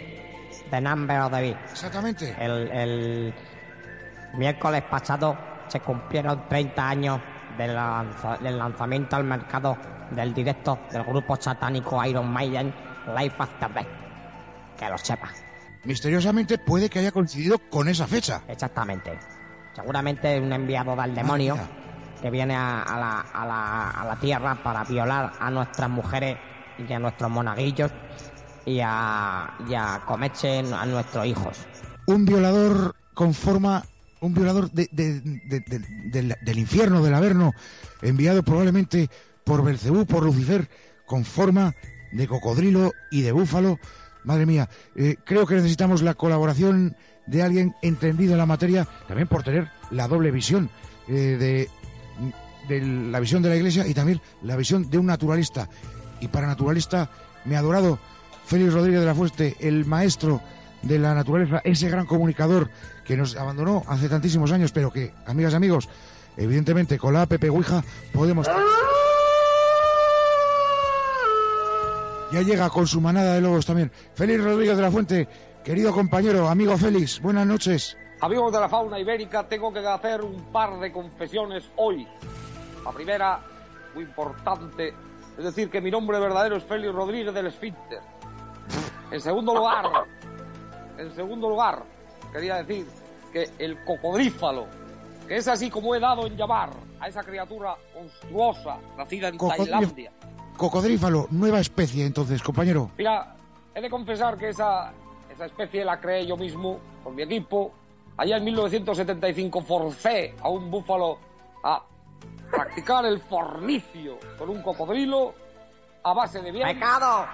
The 0.69 0.81
number 0.81 1.19
of 1.19 1.31
the 1.31 1.49
Exactamente. 1.49 2.35
El, 2.39 2.71
el 2.71 3.33
miércoles 4.35 4.83
pasado 4.83 5.37
se 5.67 5.79
cumplieron 5.79 6.47
30 6.47 6.89
años 6.89 7.21
del, 7.57 7.77
del 8.41 8.57
lanzamiento 8.57 9.15
al 9.15 9.23
mercado 9.23 9.77
del 10.11 10.33
directo 10.33 10.79
del 10.91 11.03
grupo 11.03 11.35
satánico 11.39 12.03
Iron 12.05 12.31
Maiden 12.31 12.73
Life 13.17 13.35
After 13.37 13.73
Death. 13.73 13.87
Que 14.77 14.89
lo 14.89 14.97
sepa. 14.97 15.29
Misteriosamente 15.83 16.57
puede 16.57 16.89
que 16.89 16.99
haya 16.99 17.11
coincidido 17.11 17.57
con 17.69 17.87
esa 17.87 18.07
fecha. 18.07 18.41
Exactamente. 18.47 19.17
Seguramente 19.73 20.39
un 20.39 20.53
enviado 20.53 20.95
del 20.95 21.15
demonio 21.15 21.57
que 22.21 22.29
viene 22.29 22.55
a, 22.55 23.25
la, 24.05 24.17
tierra 24.21 24.55
para 24.61 24.83
violar 24.83 25.33
a 25.39 25.49
nuestras 25.49 25.89
mujeres 25.89 26.37
y 26.77 26.93
a 26.93 26.99
nuestros 26.99 27.31
monaguillos 27.31 27.91
y 28.65 28.79
a, 28.83 30.01
comerse 30.05 30.59
a 30.59 30.85
nuestros 30.85 31.25
hijos. 31.25 31.65
Un 32.05 32.25
violador 32.25 32.95
con 33.13 33.33
forma, 33.33 33.83
un 34.21 34.33
violador 34.33 34.71
del, 34.71 36.57
infierno, 36.57 37.03
del 37.03 37.13
Averno, 37.13 37.53
enviado 38.01 38.43
probablemente 38.43 39.09
por 39.43 39.63
Belcebú, 39.63 40.05
por 40.05 40.23
Lucifer, 40.23 40.69
con 41.05 41.25
forma 41.25 41.75
de 42.11 42.27
cocodrilo 42.27 42.93
y 43.09 43.21
de 43.21 43.31
búfalo. 43.31 43.79
Madre 44.23 44.45
mía, 44.45 44.69
eh, 44.95 45.15
creo 45.25 45.47
que 45.47 45.55
necesitamos 45.55 46.03
la 46.03 46.13
colaboración 46.13 46.95
de 47.25 47.41
alguien 47.41 47.75
entendido 47.81 48.33
en 48.33 48.37
la 48.37 48.45
materia, 48.45 48.87
también 49.07 49.27
por 49.27 49.43
tener 49.43 49.69
la 49.89 50.07
doble 50.07 50.29
visión 50.29 50.69
eh, 51.07 51.37
de, 51.39 51.69
de, 52.67 52.85
la 52.85 53.19
visión 53.19 53.41
de 53.41 53.49
la 53.49 53.55
Iglesia 53.55 53.87
y 53.87 53.95
también 53.95 54.21
la 54.43 54.55
visión 54.55 54.89
de 54.89 54.99
un 54.99 55.07
naturalista. 55.07 55.67
Y 56.19 56.27
para 56.27 56.45
naturalista 56.45 57.09
me 57.45 57.55
ha 57.55 57.59
adorado 57.59 57.97
Félix 58.45 58.73
Rodríguez 58.73 58.99
de 58.99 59.05
la 59.07 59.15
Fuente, 59.15 59.55
el 59.59 59.85
maestro 59.85 60.41
de 60.83 60.99
la 60.99 61.15
naturaleza, 61.15 61.61
ese 61.63 61.89
gran 61.89 62.05
comunicador 62.05 62.69
que 63.11 63.17
nos 63.17 63.35
abandonó 63.35 63.83
hace 63.89 64.07
tantísimos 64.07 64.53
años, 64.53 64.71
pero 64.71 64.89
que, 64.89 65.13
amigas 65.25 65.51
y 65.51 65.55
amigos, 65.57 65.89
evidentemente 66.37 66.97
con 66.97 67.13
la 67.13 67.23
APP 67.23 67.43
Ouija 67.49 67.83
podemos... 68.13 68.47
Ya 72.31 72.41
llega 72.41 72.69
con 72.69 72.87
su 72.87 73.01
manada 73.01 73.33
de 73.33 73.41
lobos 73.41 73.65
también. 73.65 73.91
Félix 74.13 74.41
Rodríguez 74.41 74.77
de 74.77 74.81
la 74.81 74.91
Fuente, 74.91 75.27
Querido 75.61 75.91
compañero, 75.91 76.47
amigo 76.47 76.77
Félix, 76.77 77.21
buenas 77.21 77.45
noches. 77.45 77.97
Amigos 78.21 78.53
de 78.53 78.61
la 78.61 78.69
fauna 78.69 78.97
ibérica, 78.97 79.45
tengo 79.45 79.73
que 79.73 79.79
hacer 79.79 80.21
un 80.21 80.45
par 80.45 80.79
de 80.79 80.93
confesiones 80.93 81.69
hoy. 81.75 82.07
La 82.85 82.93
primera, 82.93 83.41
muy 83.93 84.05
importante, 84.05 84.93
es 85.37 85.43
decir, 85.43 85.69
que 85.69 85.81
mi 85.81 85.91
nombre 85.91 86.17
verdadero 86.17 86.55
es 86.55 86.63
Félix 86.63 86.93
Rodríguez 86.93 87.33
del 87.33 87.47
Esfínter. 87.47 87.99
En 89.11 89.19
segundo 89.19 89.53
lugar, 89.53 90.05
en 90.97 91.13
segundo 91.13 91.49
lugar, 91.49 91.83
quería 92.31 92.63
decir 92.63 92.87
que 93.31 93.49
el 93.59 93.83
cocodrífalo, 93.83 94.67
que 95.27 95.37
es 95.37 95.47
así 95.47 95.69
como 95.69 95.95
he 95.95 95.99
dado 95.99 96.27
en 96.27 96.35
llamar 96.35 96.69
a 96.99 97.07
esa 97.07 97.23
criatura 97.23 97.75
monstruosa 97.95 98.77
nacida 98.97 99.29
en 99.29 99.37
Tailandia. 99.37 100.11
Cocodrífalo, 100.57 101.27
nueva 101.31 101.59
especie 101.59 102.05
entonces, 102.05 102.41
compañero. 102.43 102.91
Mira, 102.97 103.35
he 103.73 103.81
de 103.81 103.89
confesar 103.89 104.37
que 104.37 104.49
esa 104.49 104.93
esa 105.31 105.45
especie 105.45 105.85
la 105.85 105.99
creé 105.99 106.25
yo 106.27 106.37
mismo 106.37 106.79
con 107.03 107.15
mi 107.15 107.23
equipo. 107.23 107.71
Allá 108.17 108.37
en 108.37 108.43
1975 108.43 109.61
forcé 109.61 110.35
a 110.41 110.49
un 110.49 110.69
búfalo 110.69 111.17
a 111.63 111.83
practicar 112.51 113.05
el 113.05 113.19
fornicio 113.19 114.19
con 114.37 114.49
un 114.49 114.61
cocodrilo 114.61 115.33
a 116.03 116.13
base 116.13 116.41
de 116.41 116.51
bien. 116.51 116.67
¡Pecado! 116.67 117.25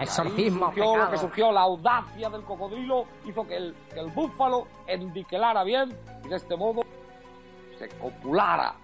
Exorcismo, 0.00 0.66
surgió 0.66 0.96
lo 0.96 1.10
que 1.10 1.18
surgió, 1.18 1.52
la 1.52 1.62
audacia 1.62 2.30
del 2.30 2.42
cocodrilo 2.44 3.06
hizo 3.26 3.46
que 3.46 3.56
el, 3.56 3.74
que 3.92 4.00
el 4.00 4.08
búfalo 4.08 4.66
endiquelara 4.86 5.62
bien 5.64 5.96
y 6.24 6.28
de 6.28 6.36
este 6.36 6.56
modo 6.56 6.82
se 7.78 7.88
copulara, 7.88 8.74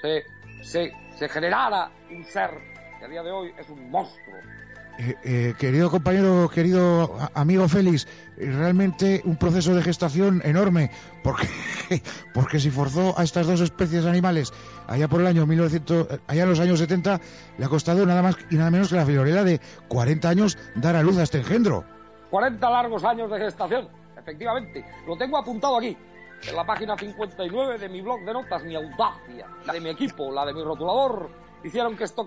se, 0.00 0.24
se, 0.62 0.92
se 1.16 1.28
generara 1.28 1.90
un 2.10 2.24
ser 2.24 2.50
que 2.98 3.04
a 3.04 3.08
día 3.08 3.22
de 3.22 3.30
hoy 3.30 3.54
es 3.58 3.68
un 3.68 3.90
monstruo 3.90 4.36
eh, 4.98 5.16
eh, 5.24 5.54
querido 5.58 5.90
compañero, 5.90 6.50
querido 6.50 7.16
amigo 7.34 7.66
Félix, 7.66 8.06
eh, 8.36 8.50
realmente 8.50 9.22
un 9.24 9.36
proceso 9.36 9.74
de 9.74 9.82
gestación 9.82 10.42
enorme, 10.44 10.90
porque, 11.22 11.48
porque 12.34 12.60
si 12.60 12.70
forzó 12.70 13.18
a 13.18 13.24
estas 13.24 13.46
dos 13.46 13.60
especies 13.60 14.04
animales 14.04 14.52
allá 14.86 15.08
por 15.08 15.20
el 15.22 15.26
año 15.26 15.46
1900, 15.46 16.20
allá 16.26 16.42
en 16.42 16.48
los 16.48 16.60
años 16.60 16.78
70, 16.78 17.20
le 17.56 17.64
ha 17.64 17.68
costado 17.68 18.04
nada 18.04 18.22
más 18.22 18.36
y 18.50 18.56
nada 18.56 18.70
menos 18.70 18.90
que 18.90 18.96
la 18.96 19.06
friolera 19.06 19.44
de 19.44 19.60
40 19.88 20.28
años 20.28 20.58
dar 20.74 20.94
a 20.96 21.02
luz 21.02 21.16
a 21.18 21.22
este 21.22 21.38
engendro. 21.38 21.84
40 22.30 22.70
largos 22.70 23.02
años 23.04 23.30
de 23.30 23.38
gestación, 23.38 23.88
efectivamente. 24.16 24.84
Lo 25.06 25.16
tengo 25.16 25.38
apuntado 25.38 25.78
aquí, 25.78 25.96
en 26.46 26.56
la 26.56 26.64
página 26.64 26.96
59 26.96 27.78
de 27.78 27.88
mi 27.88 28.02
blog 28.02 28.20
de 28.24 28.32
notas, 28.34 28.62
mi 28.64 28.74
audacia, 28.74 29.46
la 29.64 29.72
de 29.72 29.80
mi 29.80 29.88
equipo, 29.88 30.30
la 30.30 30.44
de 30.44 30.52
mi 30.52 30.62
rotulador, 30.62 31.30
hicieron 31.64 31.96
que 31.96 32.04
esto 32.04 32.26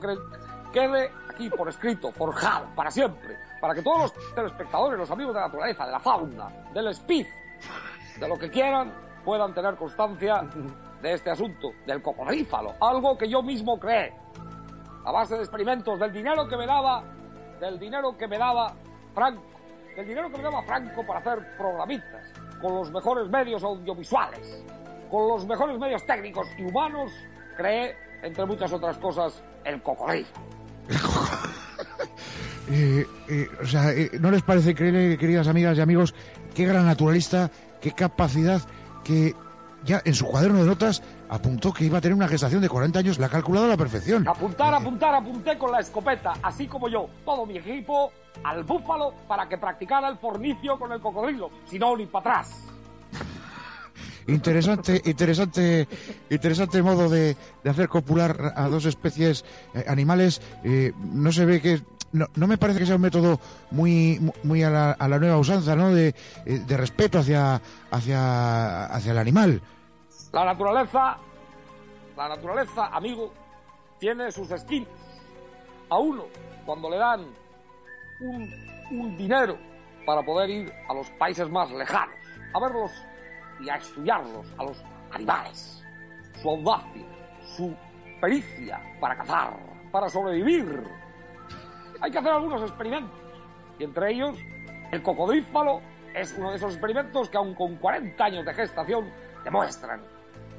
quede 0.76 1.10
aquí 1.30 1.50
por 1.50 1.70
escrito, 1.70 2.12
forjado, 2.12 2.68
para 2.76 2.92
siempre, 2.92 3.38
para 3.62 3.74
que 3.74 3.82
todos 3.82 4.02
los 4.02 4.36
telespectadores, 4.36 5.00
los 5.00 5.10
amigos 5.10 5.34
de 5.34 5.40
la 5.40 5.46
naturaleza, 5.48 5.86
de 5.86 5.92
la 5.94 6.00
fauna, 6.02 6.50
del 6.74 6.88
speed, 6.90 7.26
de 8.20 8.28
lo 8.28 8.38
que 8.38 8.50
quieran, 8.50 8.94
puedan 9.24 9.54
tener 9.54 9.76
constancia 9.78 10.44
de 11.02 11.14
este 11.14 11.32
asunto, 11.32 11.72
del 11.86 12.02
cocodrífalo, 12.02 12.74
algo 12.82 13.18
que 13.18 13.30
yo 13.30 13.42
mismo 13.42 13.80
creé, 13.80 14.14
a 15.06 15.12
base 15.14 15.36
de 15.36 15.44
experimentos, 15.44 15.98
del 15.98 16.12
dinero 16.12 16.46
que 16.46 16.58
me 16.58 16.68
daba, 16.68 17.04
del 17.62 17.80
dinero 17.80 18.18
que 18.18 18.28
me 18.28 18.38
daba 18.38 18.76
Franco, 19.14 19.44
del 19.96 20.06
dinero 20.06 20.30
que 20.30 20.38
me 20.38 20.44
daba 20.44 20.62
Franco 20.64 21.06
para 21.06 21.20
hacer 21.20 21.56
programitas, 21.58 22.34
con 22.62 22.76
los 22.76 22.92
mejores 22.92 23.30
medios 23.30 23.64
audiovisuales, 23.64 24.62
con 25.10 25.26
los 25.30 25.46
mejores 25.46 25.80
medios 25.80 26.06
técnicos 26.06 26.50
y 26.58 26.66
humanos, 26.66 27.14
creé, 27.56 27.96
entre 28.24 28.46
muchas 28.46 28.74
otras 28.74 28.98
cosas, 28.98 29.42
el 29.64 29.82
cocodrífalo. 29.82 30.55
Eh, 32.68 33.06
eh, 33.30 33.48
o 33.62 33.68
sea, 33.68 33.92
eh, 33.92 34.10
¿no 34.20 34.32
les 34.32 34.42
parece 34.42 34.72
increíble, 34.72 35.20
queridas 35.20 35.48
amigas 35.48 35.78
y 35.78 35.82
amigos, 35.82 36.16
qué 36.56 36.66
gran 36.66 36.86
naturalista, 36.86 37.52
qué 37.80 37.92
capacidad, 37.92 38.60
que 39.04 39.36
ya 39.84 40.02
en 40.04 40.16
su 40.16 40.26
cuaderno 40.26 40.60
de 40.60 40.66
notas 40.66 41.04
apuntó 41.30 41.72
que 41.72 41.86
iba 41.86 42.00
a 42.00 42.02
tener 42.02 42.16
una 42.16 42.28
gestación 42.28 42.62
de 42.62 42.70
40 42.70 43.00
años, 43.00 43.20
la 43.20 43.28
ha 43.28 43.30
calculado 43.30 43.68
a 43.68 43.70
la 43.70 43.78
perfección. 43.78 44.28
Apuntar, 44.28 44.74
apuntar, 44.74 45.14
apunté 45.14 45.58
con 45.58 45.72
la 45.72 45.80
escopeta, 45.80 46.34
así 46.42 46.68
como 46.68 46.90
yo, 46.90 47.08
todo 47.24 47.46
mi 47.46 47.58
equipo, 47.58 48.12
al 48.44 48.64
búfalo 48.64 49.14
para 49.28 49.48
que 49.48 49.58
practicara 49.60 50.10
el 50.10 50.18
fornicio 50.18 50.80
con 50.80 50.92
el 50.92 51.00
cocodrilo, 51.00 51.52
si 51.66 51.78
no, 51.78 51.96
ni 51.96 52.08
para 52.08 52.42
atrás. 52.42 52.75
Interesante, 54.28 55.02
interesante, 55.06 55.88
interesante 56.32 56.82
modo 56.82 57.10
de, 57.10 57.38
hacer 57.64 57.88
copular 57.88 58.54
a 58.56 58.68
dos 58.70 58.86
especies 58.86 59.46
eh, 59.74 59.86
animales. 59.88 60.42
Eh, 60.64 60.94
no 60.98 61.32
se 61.32 61.46
ve 61.46 61.62
que 61.62 61.82
no, 62.12 62.28
no 62.36 62.48
me 62.48 62.58
parece 62.58 62.80
que 62.80 62.86
sea 62.88 62.96
un 62.96 63.02
método 63.02 63.40
muy, 63.70 64.20
muy 64.44 64.64
a 64.64 64.70
la, 64.72 64.92
a 64.92 65.08
la 65.08 65.20
nueva 65.20 65.38
usanza, 65.38 65.76
¿no? 65.76 65.94
De, 65.94 66.16
eh, 66.46 66.60
de 66.66 66.78
respeto 66.78 67.20
hacia, 67.20 67.62
hacia, 67.92 68.86
hacia 68.86 69.12
el 69.12 69.18
animal. 69.20 69.62
La 70.32 70.46
naturaleza, 70.46 71.18
la 72.18 72.30
naturaleza, 72.30 72.88
amigo, 72.88 73.32
tiene 74.00 74.32
sus 74.32 74.50
skins. 74.50 74.88
A 75.90 76.00
uno, 76.00 76.26
cuando 76.66 76.90
le 76.90 76.98
dan 76.98 77.28
un, 78.22 78.50
un 78.90 79.18
dinero 79.18 79.56
para 80.04 80.24
poder 80.24 80.50
ir 80.50 80.74
a 80.90 80.96
los 80.96 81.10
países 81.12 81.48
más 81.50 81.70
lejanos, 81.70 82.16
a 82.54 82.60
verlos 82.60 82.92
y 83.60 83.70
a 83.70 83.76
estudiarlos, 83.76 84.46
a 84.58 84.64
los 84.64 84.84
animales, 85.12 85.84
su 86.42 86.50
audacia, 86.50 87.06
su 87.56 87.76
pericia 88.20 88.82
para 89.00 89.16
cazar, 89.16 89.58
para 89.92 90.10
sobrevivir. 90.10 90.84
Hay 92.02 92.12
que 92.12 92.18
hacer 92.18 92.32
algunos 92.32 92.62
experimentos, 92.62 93.20
y 93.80 93.84
entre 93.84 94.12
ellos 94.14 94.38
el 94.92 95.02
cocodrífalo 95.02 95.82
es 96.14 96.36
uno 96.38 96.52
de 96.52 96.58
esos 96.58 96.74
experimentos 96.74 97.30
que 97.30 97.38
aun 97.38 97.54
con 97.56 97.76
40 97.78 98.24
años 98.24 98.46
de 98.46 98.54
gestación 98.54 99.10
demuestran 99.44 100.02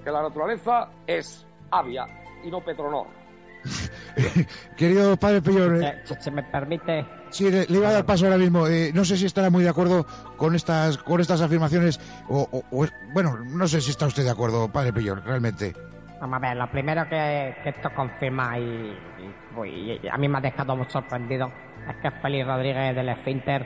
que 0.05 0.11
la 0.11 0.23
naturaleza 0.23 0.91
es 1.07 1.47
avia 1.71 2.07
y 2.45 2.51
no 2.51 2.61
Petronor. 2.61 3.26
Querido 4.77 5.17
padre 5.17 5.43
Pillón, 5.43 5.83
eh, 5.83 6.03
si 6.19 6.31
me 6.31 6.43
permite, 6.45 7.07
sí, 7.31 7.51
le, 7.51 7.67
le 7.67 7.79
iba 7.79 7.89
a 7.89 7.93
dar 7.93 8.05
paso 8.07 8.25
ahora 8.27 8.39
mismo. 8.39 8.67
Eh, 8.67 8.91
no 8.95 9.05
sé 9.05 9.17
si 9.17 9.27
estará 9.27 9.51
muy 9.51 9.63
de 9.63 9.69
acuerdo 9.71 10.07
con 10.37 10.55
estas, 10.55 10.99
con 10.99 11.21
estas 11.21 11.41
afirmaciones, 11.41 12.01
o, 12.29 12.49
o- 12.51 12.65
o 12.77 12.85
es- 12.85 12.93
bueno, 13.13 13.37
no 13.39 13.67
sé 13.69 13.81
si 13.81 13.91
está 13.91 14.07
usted 14.07 14.25
de 14.25 14.31
acuerdo, 14.31 14.71
padre 14.71 14.93
Pillón, 14.93 15.23
realmente. 15.25 15.75
vamos 16.21 16.37
a 16.37 16.41
ver, 16.41 16.57
lo 16.57 16.71
primero 16.71 17.09
que, 17.09 17.57
que 17.63 17.69
esto 17.71 17.91
confirma 17.91 18.59
y, 18.59 18.63
y- 18.63 19.35
uy, 19.57 20.01
y 20.03 20.09
a 20.09 20.17
mí 20.17 20.29
me 20.29 20.39
ha 20.39 20.41
dejado 20.41 20.77
muy 20.77 20.87
sorprendido 20.89 21.51
es 21.89 21.97
que 21.97 22.11
Félix 22.21 22.47
Rodríguez 22.47 22.95
del 22.97 23.09
Esfínter 23.11 23.65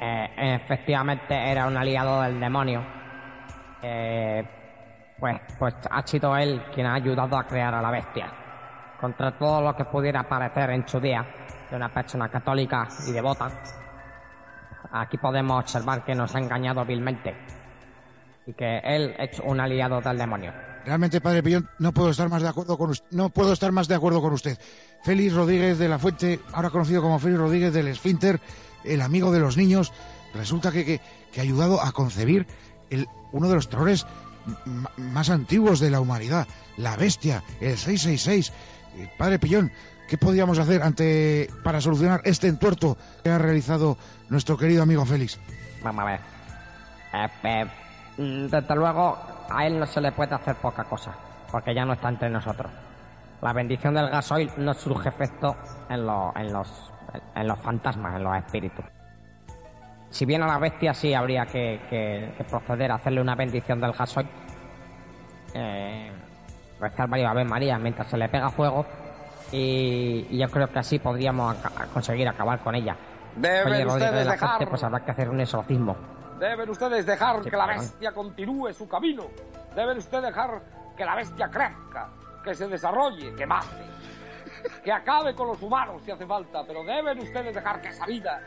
eh, 0.00 0.28
efectivamente 0.54 1.34
era 1.34 1.66
un 1.66 1.76
aliado 1.76 2.22
del 2.22 2.40
demonio. 2.40 2.82
Eh, 3.82 4.42
pues, 5.18 5.36
pues 5.58 5.74
ha 5.90 6.06
sido 6.06 6.34
él 6.36 6.62
quien 6.74 6.86
ha 6.86 6.94
ayudado 6.94 7.36
a 7.36 7.46
crear 7.46 7.74
a 7.74 7.82
la 7.82 7.90
bestia. 7.90 8.32
Contra 9.00 9.38
todo 9.38 9.62
lo 9.62 9.74
que 9.74 9.84
pudiera 9.84 10.28
parecer 10.28 10.70
en 10.70 10.86
su 10.86 11.00
día 11.00 11.26
de 11.70 11.76
una 11.76 11.92
persona 11.92 12.28
católica 12.28 12.86
y 13.08 13.12
devota, 13.12 13.50
aquí 14.92 15.16
podemos 15.16 15.60
observar 15.60 16.04
que 16.04 16.14
nos 16.14 16.34
ha 16.34 16.38
engañado 16.38 16.84
vilmente 16.84 17.34
y 18.46 18.52
que 18.52 18.78
él 18.84 19.14
es 19.18 19.40
un 19.40 19.60
aliado 19.60 20.00
del 20.00 20.18
demonio. 20.18 20.52
Realmente, 20.84 21.20
padre 21.20 21.42
Pillón, 21.42 21.68
no 21.78 21.92
puedo 21.92 22.10
estar 22.10 22.28
más 22.28 22.42
de 22.42 22.48
acuerdo 22.48 22.76
con 22.76 22.90
usted. 22.90 23.06
No 23.10 23.30
puedo 23.30 23.52
estar 23.52 23.70
más 23.72 23.88
de 23.88 23.94
acuerdo 23.94 24.20
con 24.20 24.32
usted. 24.32 24.58
Félix 25.02 25.34
Rodríguez 25.34 25.78
de 25.78 25.88
la 25.88 25.98
Fuente, 25.98 26.40
ahora 26.52 26.70
conocido 26.70 27.02
como 27.02 27.18
Félix 27.18 27.40
Rodríguez 27.40 27.72
del 27.72 27.88
Esfínter, 27.88 28.40
el 28.84 29.02
amigo 29.02 29.30
de 29.30 29.40
los 29.40 29.56
niños, 29.56 29.92
resulta 30.34 30.72
que, 30.72 30.84
que, 30.84 31.00
que 31.32 31.40
ha 31.40 31.42
ayudado 31.42 31.82
a 31.82 31.92
concebir 31.92 32.46
el, 32.88 33.06
uno 33.32 33.48
de 33.48 33.54
los 33.54 33.68
terrores 33.68 34.06
más 34.96 35.30
antiguos 35.30 35.80
de 35.80 35.90
la 35.90 36.00
humanidad, 36.00 36.46
la 36.76 36.96
bestia, 36.96 37.42
el 37.60 37.76
666. 37.76 38.52
Eh, 38.96 39.08
Padre 39.16 39.38
Pillón, 39.38 39.70
¿qué 40.08 40.18
podíamos 40.18 40.58
hacer 40.58 40.82
ante 40.82 41.48
para 41.62 41.80
solucionar 41.80 42.20
este 42.24 42.48
entuerto 42.48 42.96
que 43.22 43.30
ha 43.30 43.38
realizado 43.38 43.96
nuestro 44.28 44.56
querido 44.56 44.82
amigo 44.82 45.04
Félix? 45.04 45.38
Vamos 45.82 46.02
a 46.02 46.06
ver. 46.06 46.20
Eh, 47.12 47.28
eh, 47.44 47.66
mm, 48.18 48.46
desde 48.48 48.74
luego, 48.76 49.18
a 49.48 49.66
él 49.66 49.78
no 49.78 49.86
se 49.86 50.00
le 50.00 50.12
puede 50.12 50.34
hacer 50.34 50.56
poca 50.56 50.84
cosa, 50.84 51.12
porque 51.50 51.74
ya 51.74 51.84
no 51.84 51.92
está 51.94 52.08
entre 52.08 52.30
nosotros. 52.30 52.70
La 53.42 53.52
bendición 53.52 53.94
del 53.94 54.10
gasoil 54.10 54.50
no 54.58 54.74
surge 54.74 55.08
efecto 55.08 55.56
en, 55.88 56.06
lo- 56.06 56.32
en 56.36 56.52
los, 56.52 56.68
en 57.34 57.48
los 57.48 57.58
fantasmas, 57.58 58.14
en 58.16 58.24
los 58.24 58.36
espíritus. 58.36 58.84
Si 60.10 60.26
bien 60.26 60.42
a 60.42 60.46
la 60.46 60.58
bestia 60.58 60.92
sí 60.92 61.14
habría 61.14 61.46
que, 61.46 61.80
que- 61.88 62.44
proceder 62.44 62.90
a 62.90 62.96
hacerle 62.96 63.20
una 63.20 63.34
bendición 63.36 63.80
del 63.80 63.92
gasoil, 63.92 64.26
eh, 65.54 66.12
rezar 66.80 67.08
varias 67.08 67.30
Ave 67.30 67.44
María 67.44 67.78
mientras 67.78 68.08
se 68.08 68.16
le 68.16 68.28
pega 68.28 68.48
fuego, 68.50 68.86
y, 69.52 70.26
y 70.30 70.38
yo 70.38 70.48
creo 70.48 70.68
que 70.68 70.78
así 70.78 70.98
podríamos 70.98 71.56
aca- 71.64 71.86
conseguir 71.92 72.28
acabar 72.28 72.60
con 72.60 72.74
ella. 72.74 72.96
Deben 73.36 73.72
Oye, 73.72 73.86
ustedes 73.86 74.12
de 74.12 74.24
la 74.24 74.32
dejar- 74.32 74.48
Fuente, 74.50 74.66
pues 74.66 74.82
habrá 74.84 75.04
que 75.04 75.10
hacer 75.10 75.28
un 75.30 75.40
exorcismo. 75.40 75.96
Deben 76.38 76.70
ustedes 76.70 77.04
dejar 77.06 77.42
Sí, 77.44 77.50
que 77.50 77.56
la 77.56 77.66
bestia 77.66 78.12
continúe 78.12 78.72
su 78.72 78.88
camino. 78.88 79.24
Deben 79.74 79.98
ustedes 79.98 80.24
dejar 80.24 80.62
que 80.96 81.04
la 81.04 81.14
bestia 81.14 81.48
crezca, 81.48 82.08
que 82.42 82.54
se 82.54 82.66
desarrolle, 82.66 83.34
que 83.34 83.46
mate, 83.46 83.66
que 84.82 84.92
acabe 84.92 85.34
con 85.34 85.48
los 85.48 85.60
humanos 85.62 86.02
si 86.04 86.10
hace 86.10 86.26
falta. 86.26 86.64
Pero 86.66 86.82
deben 86.84 87.18
ustedes 87.18 87.54
dejar 87.54 87.80
que 87.82 87.88
esa 87.88 88.06
vida 88.06 88.40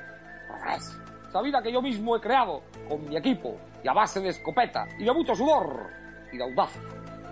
progrese. 0.48 0.98
Esa 1.30 1.41
vida 1.41 1.62
que 1.62 1.72
yo 1.72 1.82
mismo 1.82 2.15
he 2.15 2.22
creado 2.22 2.62
con 2.89 3.08
mi 3.08 3.15
equipo 3.17 3.58
y 3.84 3.88
a 3.88 3.93
base 3.93 4.19
de 4.22 4.30
escopeta 4.30 4.86
y 5.00 5.04
de 5.04 5.12
mucho 5.13 5.34
sudor 5.36 5.88
y 6.32 6.38
de 6.38 6.43
audacia. 6.43 6.82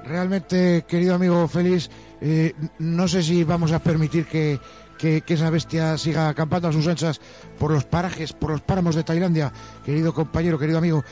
Realmente, 0.05 0.83
querido 0.87 1.15
amigo 1.15 1.47
Félix, 1.47 1.89
eh, 2.21 2.53
no 2.79 3.07
sé 3.07 3.21
si 3.23 3.43
vamos 3.43 3.71
a 3.71 3.79
permitir 3.79 4.25
que, 4.25 4.59
que- 4.97 5.23
esa 5.27 5.49
bestia 5.49 5.97
siga 5.97 6.27
acampando 6.29 6.67
a 6.67 6.73
sus 6.73 6.87
anchas 6.87 7.21
por 7.59 7.71
los 7.71 7.85
parajes, 7.85 8.33
por 8.33 8.51
los 8.51 8.61
páramos 8.61 8.95
de 8.95 9.03
Tailandia, 9.03 9.51
querido 9.85 10.13
compañero, 10.13 10.57
querido 10.57 10.79
amigo. 10.79 11.03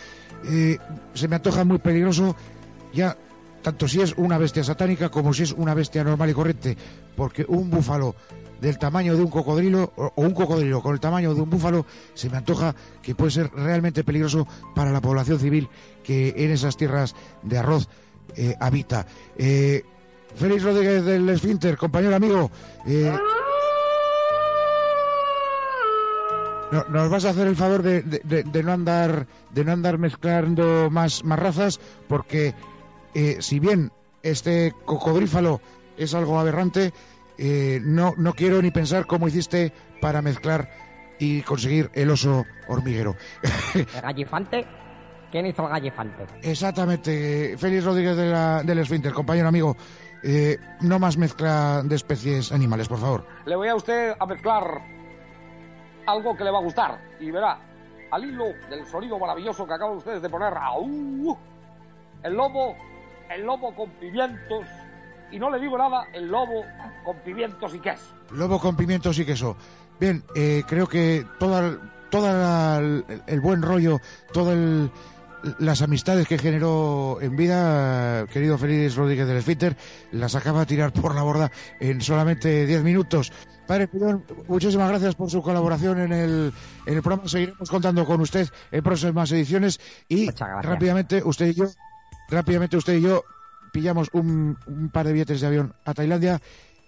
Eh, 0.45 0.78
se 1.13 1.28
me 1.28 1.36
antoja 1.36 1.63
muy 1.65 1.78
peligroso 1.78 2.36
ya, 2.93 3.15
tanto 3.62 3.88
si 3.88 4.02
es 4.02 4.13
una 4.17 4.38
bestia 4.39 4.63
satánica 4.63 5.10
como 5.10 5.34
si 5.34 5.43
es 5.43 5.52
una 5.52 5.73
bestia 5.75 6.04
normal 6.04 6.30
y 6.32 6.34
corriente, 6.34 6.78
porque 7.15 7.45
un 7.47 7.69
búfalo 7.69 8.15
del 8.60 8.78
tamaño 8.80 9.15
de 9.15 9.21
un 9.23 9.30
cocodrilo 9.30 9.93
o 9.95 10.12
o 10.15 10.21
un 10.21 10.34
cocodrilo 10.34 10.82
con 10.82 10.93
el 10.93 10.99
tamaño 10.99 11.34
de 11.34 11.41
un 11.41 11.49
búfalo 11.49 11.86
se 12.13 12.30
me 12.30 12.38
antoja 12.38 12.75
que 13.02 13.15
puede 13.15 13.32
ser 13.32 13.49
realmente 13.54 14.04
peligroso 14.04 14.45
para 14.75 14.91
la 14.91 14.99
población 14.99 15.39
civil 15.39 15.69
que 16.04 16.34
en 16.36 16.52
esas 16.52 16.75
tierras 16.75 17.15
de 17.41 17.58
arroz 17.58 17.88
eh, 18.36 18.56
habita. 18.60 19.06
Eh, 19.38 19.84
Félix 20.36 20.63
Rodríguez 20.63 21.04
del 21.06 21.28
Esfínter, 21.30 21.78
compañero 21.78 22.15
amigo, 22.15 22.52
eh, 22.86 23.12
no- 26.72 26.86
nos 26.89 27.10
vas 27.10 27.26
a 27.26 27.30
hacer 27.32 27.48
el 27.48 27.56
favor 27.56 27.82
de, 27.82 28.02
de- 28.04 28.44
de- 28.44 28.63
no 28.63 28.72
andar 28.74 29.26
de 29.52 29.63
no 29.65 29.72
andar 29.72 29.98
mezclando 29.98 30.89
más, 30.92 31.24
más 31.24 31.39
razas, 31.39 31.80
porque 32.08 32.54
eh, 33.15 33.38
si 33.39 33.60
bien 33.60 33.92
este 34.22 34.74
cocodrífalo 34.86 35.62
es 35.98 36.13
algo 36.13 36.39
aberrante, 36.39 36.94
no, 37.84 38.13
no 38.18 38.34
quiero 38.34 38.62
ni 38.62 38.70
pensar 38.70 39.06
cómo 39.08 39.28
hiciste 39.28 39.72
para 40.02 40.22
mezclar 40.22 40.70
y 41.20 41.42
conseguir 41.42 41.89
el 41.94 42.10
oso 42.12 42.46
hormiguero. 42.68 43.15
¿El 43.74 43.86
gallifante? 44.02 44.68
¿Quién 45.32 45.46
hizo 45.46 45.63
el 45.63 45.70
gallifante? 45.70 46.26
Exactamente, 46.42 47.56
Félix 47.58 47.84
Rodríguez 47.86 48.15
de 48.18 48.26
la- 48.32 48.63
del 48.63 48.80
Esfínter, 48.80 49.13
compañero 49.13 49.48
amigo, 49.48 49.76
eh, 50.24 50.58
no 50.82 50.98
más 51.00 51.18
mezcla 51.18 51.82
de 51.84 51.96
especies 51.96 52.52
animales, 52.52 52.88
por 52.88 53.00
favor. 53.00 53.26
Le 53.46 53.56
voy 53.56 53.68
a 53.68 53.76
usted 53.76 54.13
a 54.20 54.26
mezclar 54.26 54.82
algo 56.08 56.36
que 56.36 56.44
le 56.44 56.52
va 56.52 56.58
a 56.58 56.62
gustar 56.63 57.00
y 57.20 57.30
verá, 57.32 57.60
al 58.12 58.24
hilo 58.26 58.46
del 58.70 58.86
sonido 58.88 59.20
maravilloso 59.20 59.68
que 59.68 59.74
acaban 59.74 59.98
ustedes 59.98 60.22
de 60.22 60.30
poner, 60.30 60.54
¡au! 60.58 61.38
el 62.24 62.34
lobo, 62.34 62.76
el 63.30 63.44
lobo 63.46 63.74
con 63.76 63.89
pimientos, 63.92 64.65
y 65.32 65.38
no 65.38 65.52
le 65.52 65.60
digo 65.60 65.78
nada, 65.78 66.08
el 66.13 66.28
lobo 66.28 66.65
con 67.06 67.15
pimientos 67.18 67.76
y 67.76 67.80
queso. 67.80 68.15
Lobo 68.32 68.60
con 68.60 68.76
pimientos 68.76 69.18
y 69.20 69.26
queso. 69.26 69.56
Bien, 70.00 70.24
eh, 70.36 70.63
creo 70.68 70.88
que 70.88 71.26
toda 71.39 71.78
la- 72.12 72.78
el, 72.80 73.06
el 73.28 73.39
buen 73.42 73.62
rollo, 73.62 74.00
todas 74.34 74.58
las 75.60 75.82
amistades 75.82 76.28
que 76.28 76.38
generó 76.38 77.19
en 77.21 77.36
vida, 77.36 78.25
querido 78.28 78.58
Félix 78.58 78.95
Rodríguez 78.95 79.28
del 79.28 79.38
Esfínter, 79.38 79.78
las 80.12 80.36
acaba 80.36 80.62
de 80.62 80.65
tirar 80.65 80.91
por 80.93 81.15
la 81.15 81.23
borda 81.23 81.52
en 81.80 82.02
solamente 82.02 82.65
10 82.65 82.84
minutos. 82.84 83.32
Padre 83.67 83.88
Pilón, 83.88 84.25
muchísimas 84.47 84.89
gracias 84.89 85.15
por 85.15 85.30
su 85.30 85.41
colaboración 85.41 85.99
en 85.99 86.12
el, 86.12 86.54
en 86.86 86.93
el 86.95 87.02
programa. 87.02 87.28
Seguiremos 87.28 87.69
contando 87.69 88.06
con 88.06 88.19
usted 88.21 88.47
en 88.71 88.84
próximas 88.84 89.32
ediciones 89.32 89.80
y 90.08 90.30
rápidamente 90.62 91.21
usted 91.23 91.47
y 91.47 91.54
yo, 91.54 91.65
rápidamente 92.30 92.78
usted 92.78 92.93
y 92.95 93.02
yo 93.02 93.23
pillamos 93.71 94.10
un, 94.13 94.58
un 94.65 94.89
par 94.89 95.06
de 95.06 95.13
billetes 95.13 95.41
de 95.41 95.47
avión 95.47 95.73
a 95.86 95.93
Tailandia 95.93 96.39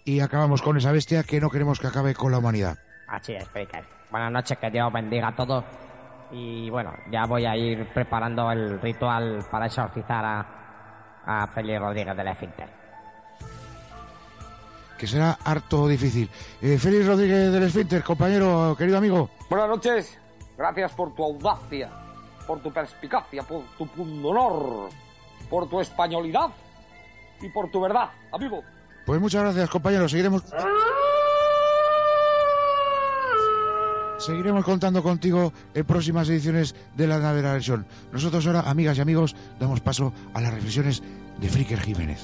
y 0.06 0.20
acabamos 0.20 0.62
con 0.62 0.78
esa 0.78 0.92
bestia 0.92 1.24
que 1.24 1.40
no 1.40 1.50
queremos 1.50 1.80
que 1.80 1.88
acabe 1.88 2.16
con 2.16 2.32
la 2.32 2.40
humanidad. 2.40 2.78
Así 3.08 3.34
es, 3.34 3.48
Fricker. 3.50 3.84
Buenas 4.10 4.32
noches, 4.32 4.58
que 4.58 4.70
Dios 4.72 4.92
bendiga 4.92 5.30
a 5.30 5.36
todos. 5.36 5.64
Y 6.32 6.70
bueno, 6.70 6.94
ya 7.12 7.26
voy 7.26 7.46
a 7.46 7.56
ir 7.58 7.86
preparando 7.94 8.52
el 8.52 8.80
ritual 8.82 9.44
para 9.52 9.66
exorcizar 9.66 10.24
a, 10.24 10.46
a 11.26 11.48
Félix 11.48 11.80
Rodríguez 11.80 12.16
del 12.16 12.28
Esfínter. 12.28 12.70
que 14.98 15.08
será 15.08 15.38
harto 15.44 15.88
difícil. 15.88 16.30
Eh, 16.62 16.78
Félix 16.78 17.08
Rodríguez 17.08 17.52
del 17.52 17.64
Esfínter, 17.64 18.04
compañero, 18.04 18.76
querido 18.78 18.98
amigo. 19.00 19.30
Buenas 19.50 19.68
noches, 19.68 20.18
gracias 20.58 20.92
por 20.94 21.14
tu 21.16 21.24
audacia, 21.24 21.90
por 22.46 22.60
tu 22.62 22.72
perspicacia, 22.72 23.42
por 23.44 23.64
tu 23.78 23.88
pundonor, 23.88 24.90
por 25.50 25.68
tu 25.68 25.82
españolidad 25.82 26.50
y 27.42 27.50
por 27.50 27.70
tu 27.72 27.82
verdad, 27.82 28.10
amigo. 28.32 28.64
Pues 29.06 29.20
muchas 29.20 29.42
gracias, 29.42 29.70
compañero. 29.72 30.08
Seguiremos. 30.08 30.44
Seguiremos 34.22 34.64
contando 34.64 35.02
contigo 35.02 35.52
en 35.74 35.86
próximas 35.86 36.30
ediciones 36.30 36.76
de 36.96 37.08
la 37.08 37.20
nave 37.20 37.38
de 37.38 37.44
la 37.44 37.54
versión. 37.54 37.86
Nosotros 38.14 38.46
ahora, 38.46 38.62
amigas 38.62 38.98
y 38.98 39.02
amigos, 39.02 39.36
damos 39.60 39.82
paso 39.82 40.14
a 40.34 40.42
las 40.42 40.54
reflexiones 40.54 41.02
de 41.40 41.50
Fricker 41.50 41.80
Jiménez. 41.80 42.22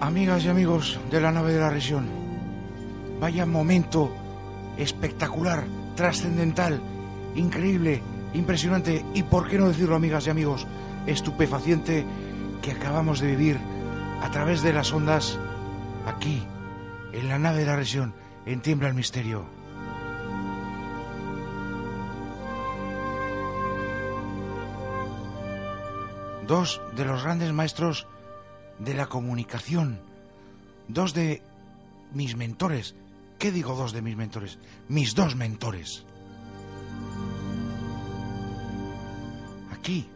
Amigas 0.00 0.44
y 0.44 0.48
amigos 0.48 0.98
de 1.10 1.20
la 1.20 1.30
nave 1.30 1.52
de 1.52 1.60
la 1.60 1.70
región, 1.70 2.08
vaya 3.20 3.46
momento 3.46 4.12
espectacular, 4.78 5.64
trascendental, 5.94 6.80
increíble, 7.36 8.02
impresionante 8.32 9.04
y, 9.14 9.22
por 9.22 9.46
qué 9.46 9.58
no 9.58 9.68
decirlo, 9.68 9.94
amigas 9.94 10.26
y 10.26 10.30
amigos, 10.30 10.66
estupefaciente 11.06 12.04
que 12.62 12.72
acabamos 12.72 13.20
de 13.20 13.28
vivir 13.28 13.58
a 14.22 14.30
través 14.30 14.62
de 14.62 14.72
las 14.72 14.92
ondas 14.92 15.38
aquí, 16.06 16.42
en 17.12 17.28
la 17.28 17.38
nave 17.38 17.60
de 17.60 17.66
la 17.66 17.76
región, 17.76 18.14
en 18.46 18.60
Tiembla 18.60 18.88
el 18.88 18.94
Misterio. 18.94 19.46
Dos 26.46 26.80
de 26.96 27.04
los 27.04 27.22
grandes 27.22 27.52
maestros 27.52 28.06
de 28.78 28.94
la 28.94 29.06
comunicación, 29.06 30.00
dos 30.88 31.14
de 31.14 31.42
mis 32.12 32.36
mentores. 32.36 32.94
¿Qué 33.38 33.52
digo 33.52 33.74
dos 33.74 33.92
de 33.92 34.02
mis 34.02 34.16
mentores? 34.16 34.58
Mis 34.88 35.14
dos 35.14 35.36
mentores. 35.36 36.04
Aquí, 39.72 40.06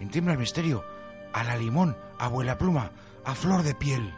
en 0.00 0.28
el 0.28 0.38
Misterio, 0.38 0.84
a 1.32 1.44
la 1.44 1.56
limón, 1.56 1.96
abuela 2.18 2.58
pluma, 2.58 2.92
a 3.24 3.34
flor 3.34 3.62
de 3.62 3.74
piel. 3.74 4.14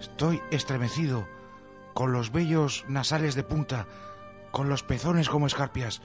Estoy 0.00 0.40
estremecido, 0.50 1.26
con 1.94 2.12
los 2.12 2.32
vellos 2.32 2.84
nasales 2.88 3.34
de 3.34 3.42
punta, 3.42 3.86
con 4.50 4.68
los 4.68 4.82
pezones 4.82 5.28
como 5.28 5.46
escarpias. 5.46 6.02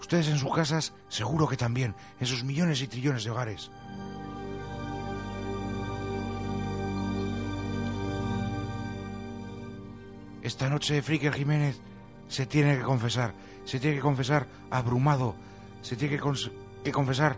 Ustedes 0.00 0.28
en 0.28 0.38
sus 0.38 0.54
casas 0.54 0.94
seguro 1.08 1.48
que 1.48 1.56
también, 1.56 1.94
en 2.20 2.26
sus 2.26 2.44
millones 2.44 2.82
y 2.82 2.88
trillones 2.88 3.24
de 3.24 3.30
hogares. 3.30 3.70
Esta 10.42 10.68
noche 10.70 11.02
Fricker 11.02 11.34
Jiménez 11.34 11.80
se 12.28 12.46
tiene 12.46 12.76
que 12.76 12.82
confesar, 12.82 13.34
se 13.64 13.80
tiene 13.80 13.96
que 13.96 14.02
confesar 14.02 14.46
abrumado, 14.70 15.34
se 15.82 15.96
tiene 15.96 16.16
que, 16.16 16.92
confesar 16.92 17.36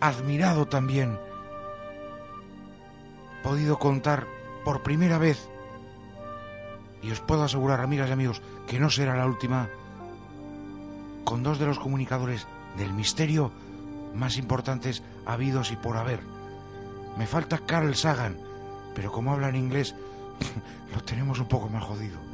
admirado 0.00 0.66
también. 0.66 1.18
Podido 3.42 3.78
contar 3.78 4.26
por 4.64 4.82
primera 4.82 5.18
vez, 5.18 5.48
y 7.02 7.10
os 7.10 7.20
puedo 7.20 7.44
asegurar, 7.44 7.80
amigas 7.80 8.08
y 8.08 8.12
amigos, 8.12 8.42
que 8.66 8.78
no 8.78 8.90
será 8.90 9.16
la 9.16 9.26
última, 9.26 9.68
con 11.24 11.42
dos 11.42 11.58
de 11.58 11.66
los 11.66 11.78
comunicadores 11.78 12.46
del 12.76 12.92
misterio 12.92 13.52
más 14.14 14.36
importantes 14.36 15.02
habidos 15.26 15.70
y 15.70 15.76
por 15.76 15.96
haber. 15.96 16.20
Me 17.16 17.26
falta 17.26 17.58
Carl 17.58 17.94
Sagan, 17.94 18.36
pero 18.94 19.12
como 19.12 19.32
habla 19.32 19.48
en 19.48 19.56
inglés, 19.56 19.94
lo 20.94 21.02
tenemos 21.02 21.38
un 21.38 21.48
poco 21.48 21.68
más 21.68 21.84
jodido. 21.84 22.27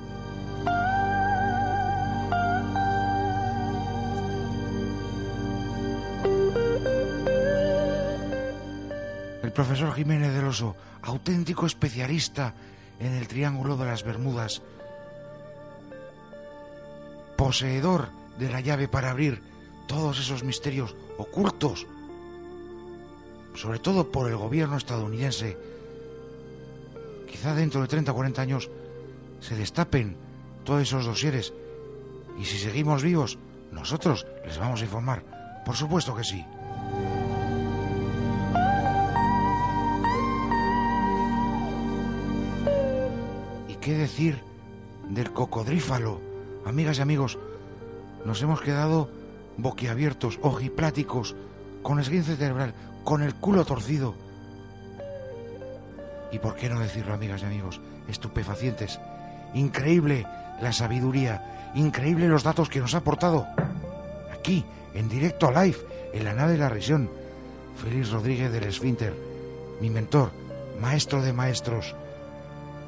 Profesor 9.55 9.95
Jiménez 9.95 10.35
del 10.35 10.47
Oso, 10.47 10.77
auténtico 11.03 11.67
especialista 11.67 12.55
en 12.99 13.15
el 13.15 13.29
Triángulo 13.29 13.77
de 13.77 13.87
las 13.87 14.03
Bermudas, 14.03 14.63
poseedor 17.37 18.09
de 18.39 18.51
la 18.51 18.61
llave 18.61 18.89
para 18.89 19.11
abrir 19.11 19.41
todos 19.87 20.19
esos 20.19 20.43
misterios 20.43 20.95
ocultos, 21.19 21.87
sobre 23.55 23.79
todo 23.79 24.11
por 24.11 24.29
el 24.29 24.37
gobierno 24.37 24.77
estadounidense. 24.77 25.57
Quizá 27.31 27.55
dentro 27.55 27.81
de 27.81 27.89
30 27.89 28.11
o 28.11 28.15
40 28.15 28.43
años 28.43 28.71
se 29.41 29.55
destapen 29.55 30.17
todos 30.65 30.83
esos 30.83 31.07
dosieres 31.07 31.53
y 32.41 32.45
si 32.45 32.59
seguimos 32.59 33.03
vivos, 33.03 33.39
nosotros 33.71 34.27
les 34.47 34.59
vamos 34.59 34.81
a 34.81 34.85
informar. 34.85 35.23
Por 35.65 35.77
supuesto 35.77 36.15
que 36.15 36.25
sí. 36.25 36.45
Qué 43.85 43.93
decir 43.93 44.41
del 45.11 45.31
cocodrífalo? 45.31 46.19
Amigas 46.65 46.97
y 46.97 47.03
amigos, 47.03 47.39
nos 48.25 48.41
hemos 48.41 48.63
quedado 48.63 49.11
boquiabiertos, 49.59 50.39
ojipláticos, 50.41 51.37
con 51.83 52.01
esguince 52.01 52.37
cerebral, 52.37 52.73
con 53.05 53.23
el 53.23 53.35
culo 53.35 53.67
torcido. 53.67 54.15
Y 56.33 56.39
por 56.39 56.57
qué 56.57 56.71
no 56.71 56.81
decirlo, 56.81 57.13
amigas 57.13 57.43
y 57.43 57.45
amigos, 57.45 57.83
estupefacientes. 58.09 59.01
Increíble 59.53 60.27
la 60.63 60.73
sabiduría, 60.73 61.73
increíble 61.75 62.27
los 62.27 62.43
datos 62.43 62.71
que 62.71 62.81
nos 62.81 62.95
ha 62.95 62.99
aportado. 62.99 63.47
Aquí, 64.33 64.65
en 64.95 65.11
directo 65.11 65.51
live, 65.51 65.77
en 66.15 66.25
la 66.25 66.33
nave 66.33 66.53
de 66.53 66.59
la 66.59 66.71
región. 66.71 67.11
Félix 67.77 68.11
Rodríguez 68.13 68.51
del 68.51 68.65
Esfínter, 68.65 69.13
mi 69.83 69.91
mentor, 69.91 70.31
maestro 70.81 71.21
de 71.21 71.35
maestros 71.35 71.95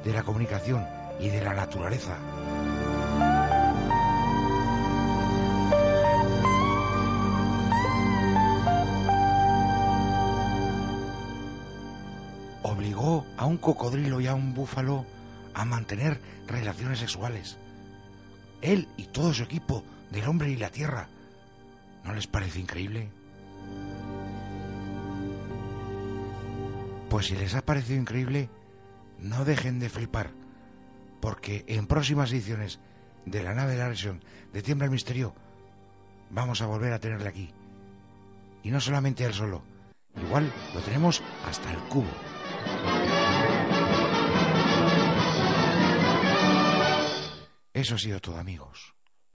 de 0.06 0.12
la 0.12 0.22
comunicación 0.22 0.86
y 1.18 1.28
de 1.28 1.42
la 1.42 1.52
naturaleza. 1.52 2.16
obligó 12.62 13.24
a 13.36 13.46
un 13.46 13.56
cocodrilo 13.56 14.20
y 14.20 14.26
a 14.26 14.34
un 14.34 14.52
búfalo 14.52 15.06
a 15.54 15.64
mantener 15.64 16.20
relaciones 16.46 16.98
sexuales. 16.98 17.56
Él 18.60 18.88
y 18.96 19.04
todo 19.04 19.32
su 19.32 19.44
equipo 19.44 19.82
del 20.10 20.26
hombre 20.26 20.50
y 20.50 20.56
la 20.56 20.70
tierra. 20.70 21.08
¿No 22.04 22.12
les 22.12 22.26
parece 22.26 22.60
increíble? 22.60 23.08
Pues 27.08 27.26
si 27.26 27.36
les 27.36 27.54
ha 27.54 27.62
parecido 27.62 28.00
increíble, 28.00 28.50
no 29.18 29.44
dejen 29.44 29.78
de 29.78 29.88
flipar, 29.88 30.30
porque 31.20 31.64
en 31.68 31.86
próximas 31.86 32.32
ediciones 32.32 32.80
de 33.24 33.42
la 33.42 33.54
nave 33.54 33.72
de 33.72 33.78
la 33.78 33.88
región 33.88 34.22
de 34.52 34.62
Tiembla 34.62 34.86
el 34.86 34.90
Misterio, 34.90 35.34
vamos 36.30 36.62
a 36.62 36.66
volver 36.66 36.92
a 36.92 37.00
tenerle 37.00 37.28
aquí. 37.28 37.50
Y 38.62 38.70
no 38.70 38.80
solamente 38.80 39.24
él 39.24 39.34
solo, 39.34 39.62
igual 40.16 40.52
lo 40.74 40.80
tenemos 40.80 41.22
hasta 41.46 41.70
el 41.70 41.78
cubo. 41.88 42.10
Eso 47.72 47.94
ha 47.94 47.98
sido 47.98 48.20
todo, 48.20 48.38
amigos. 48.38 48.95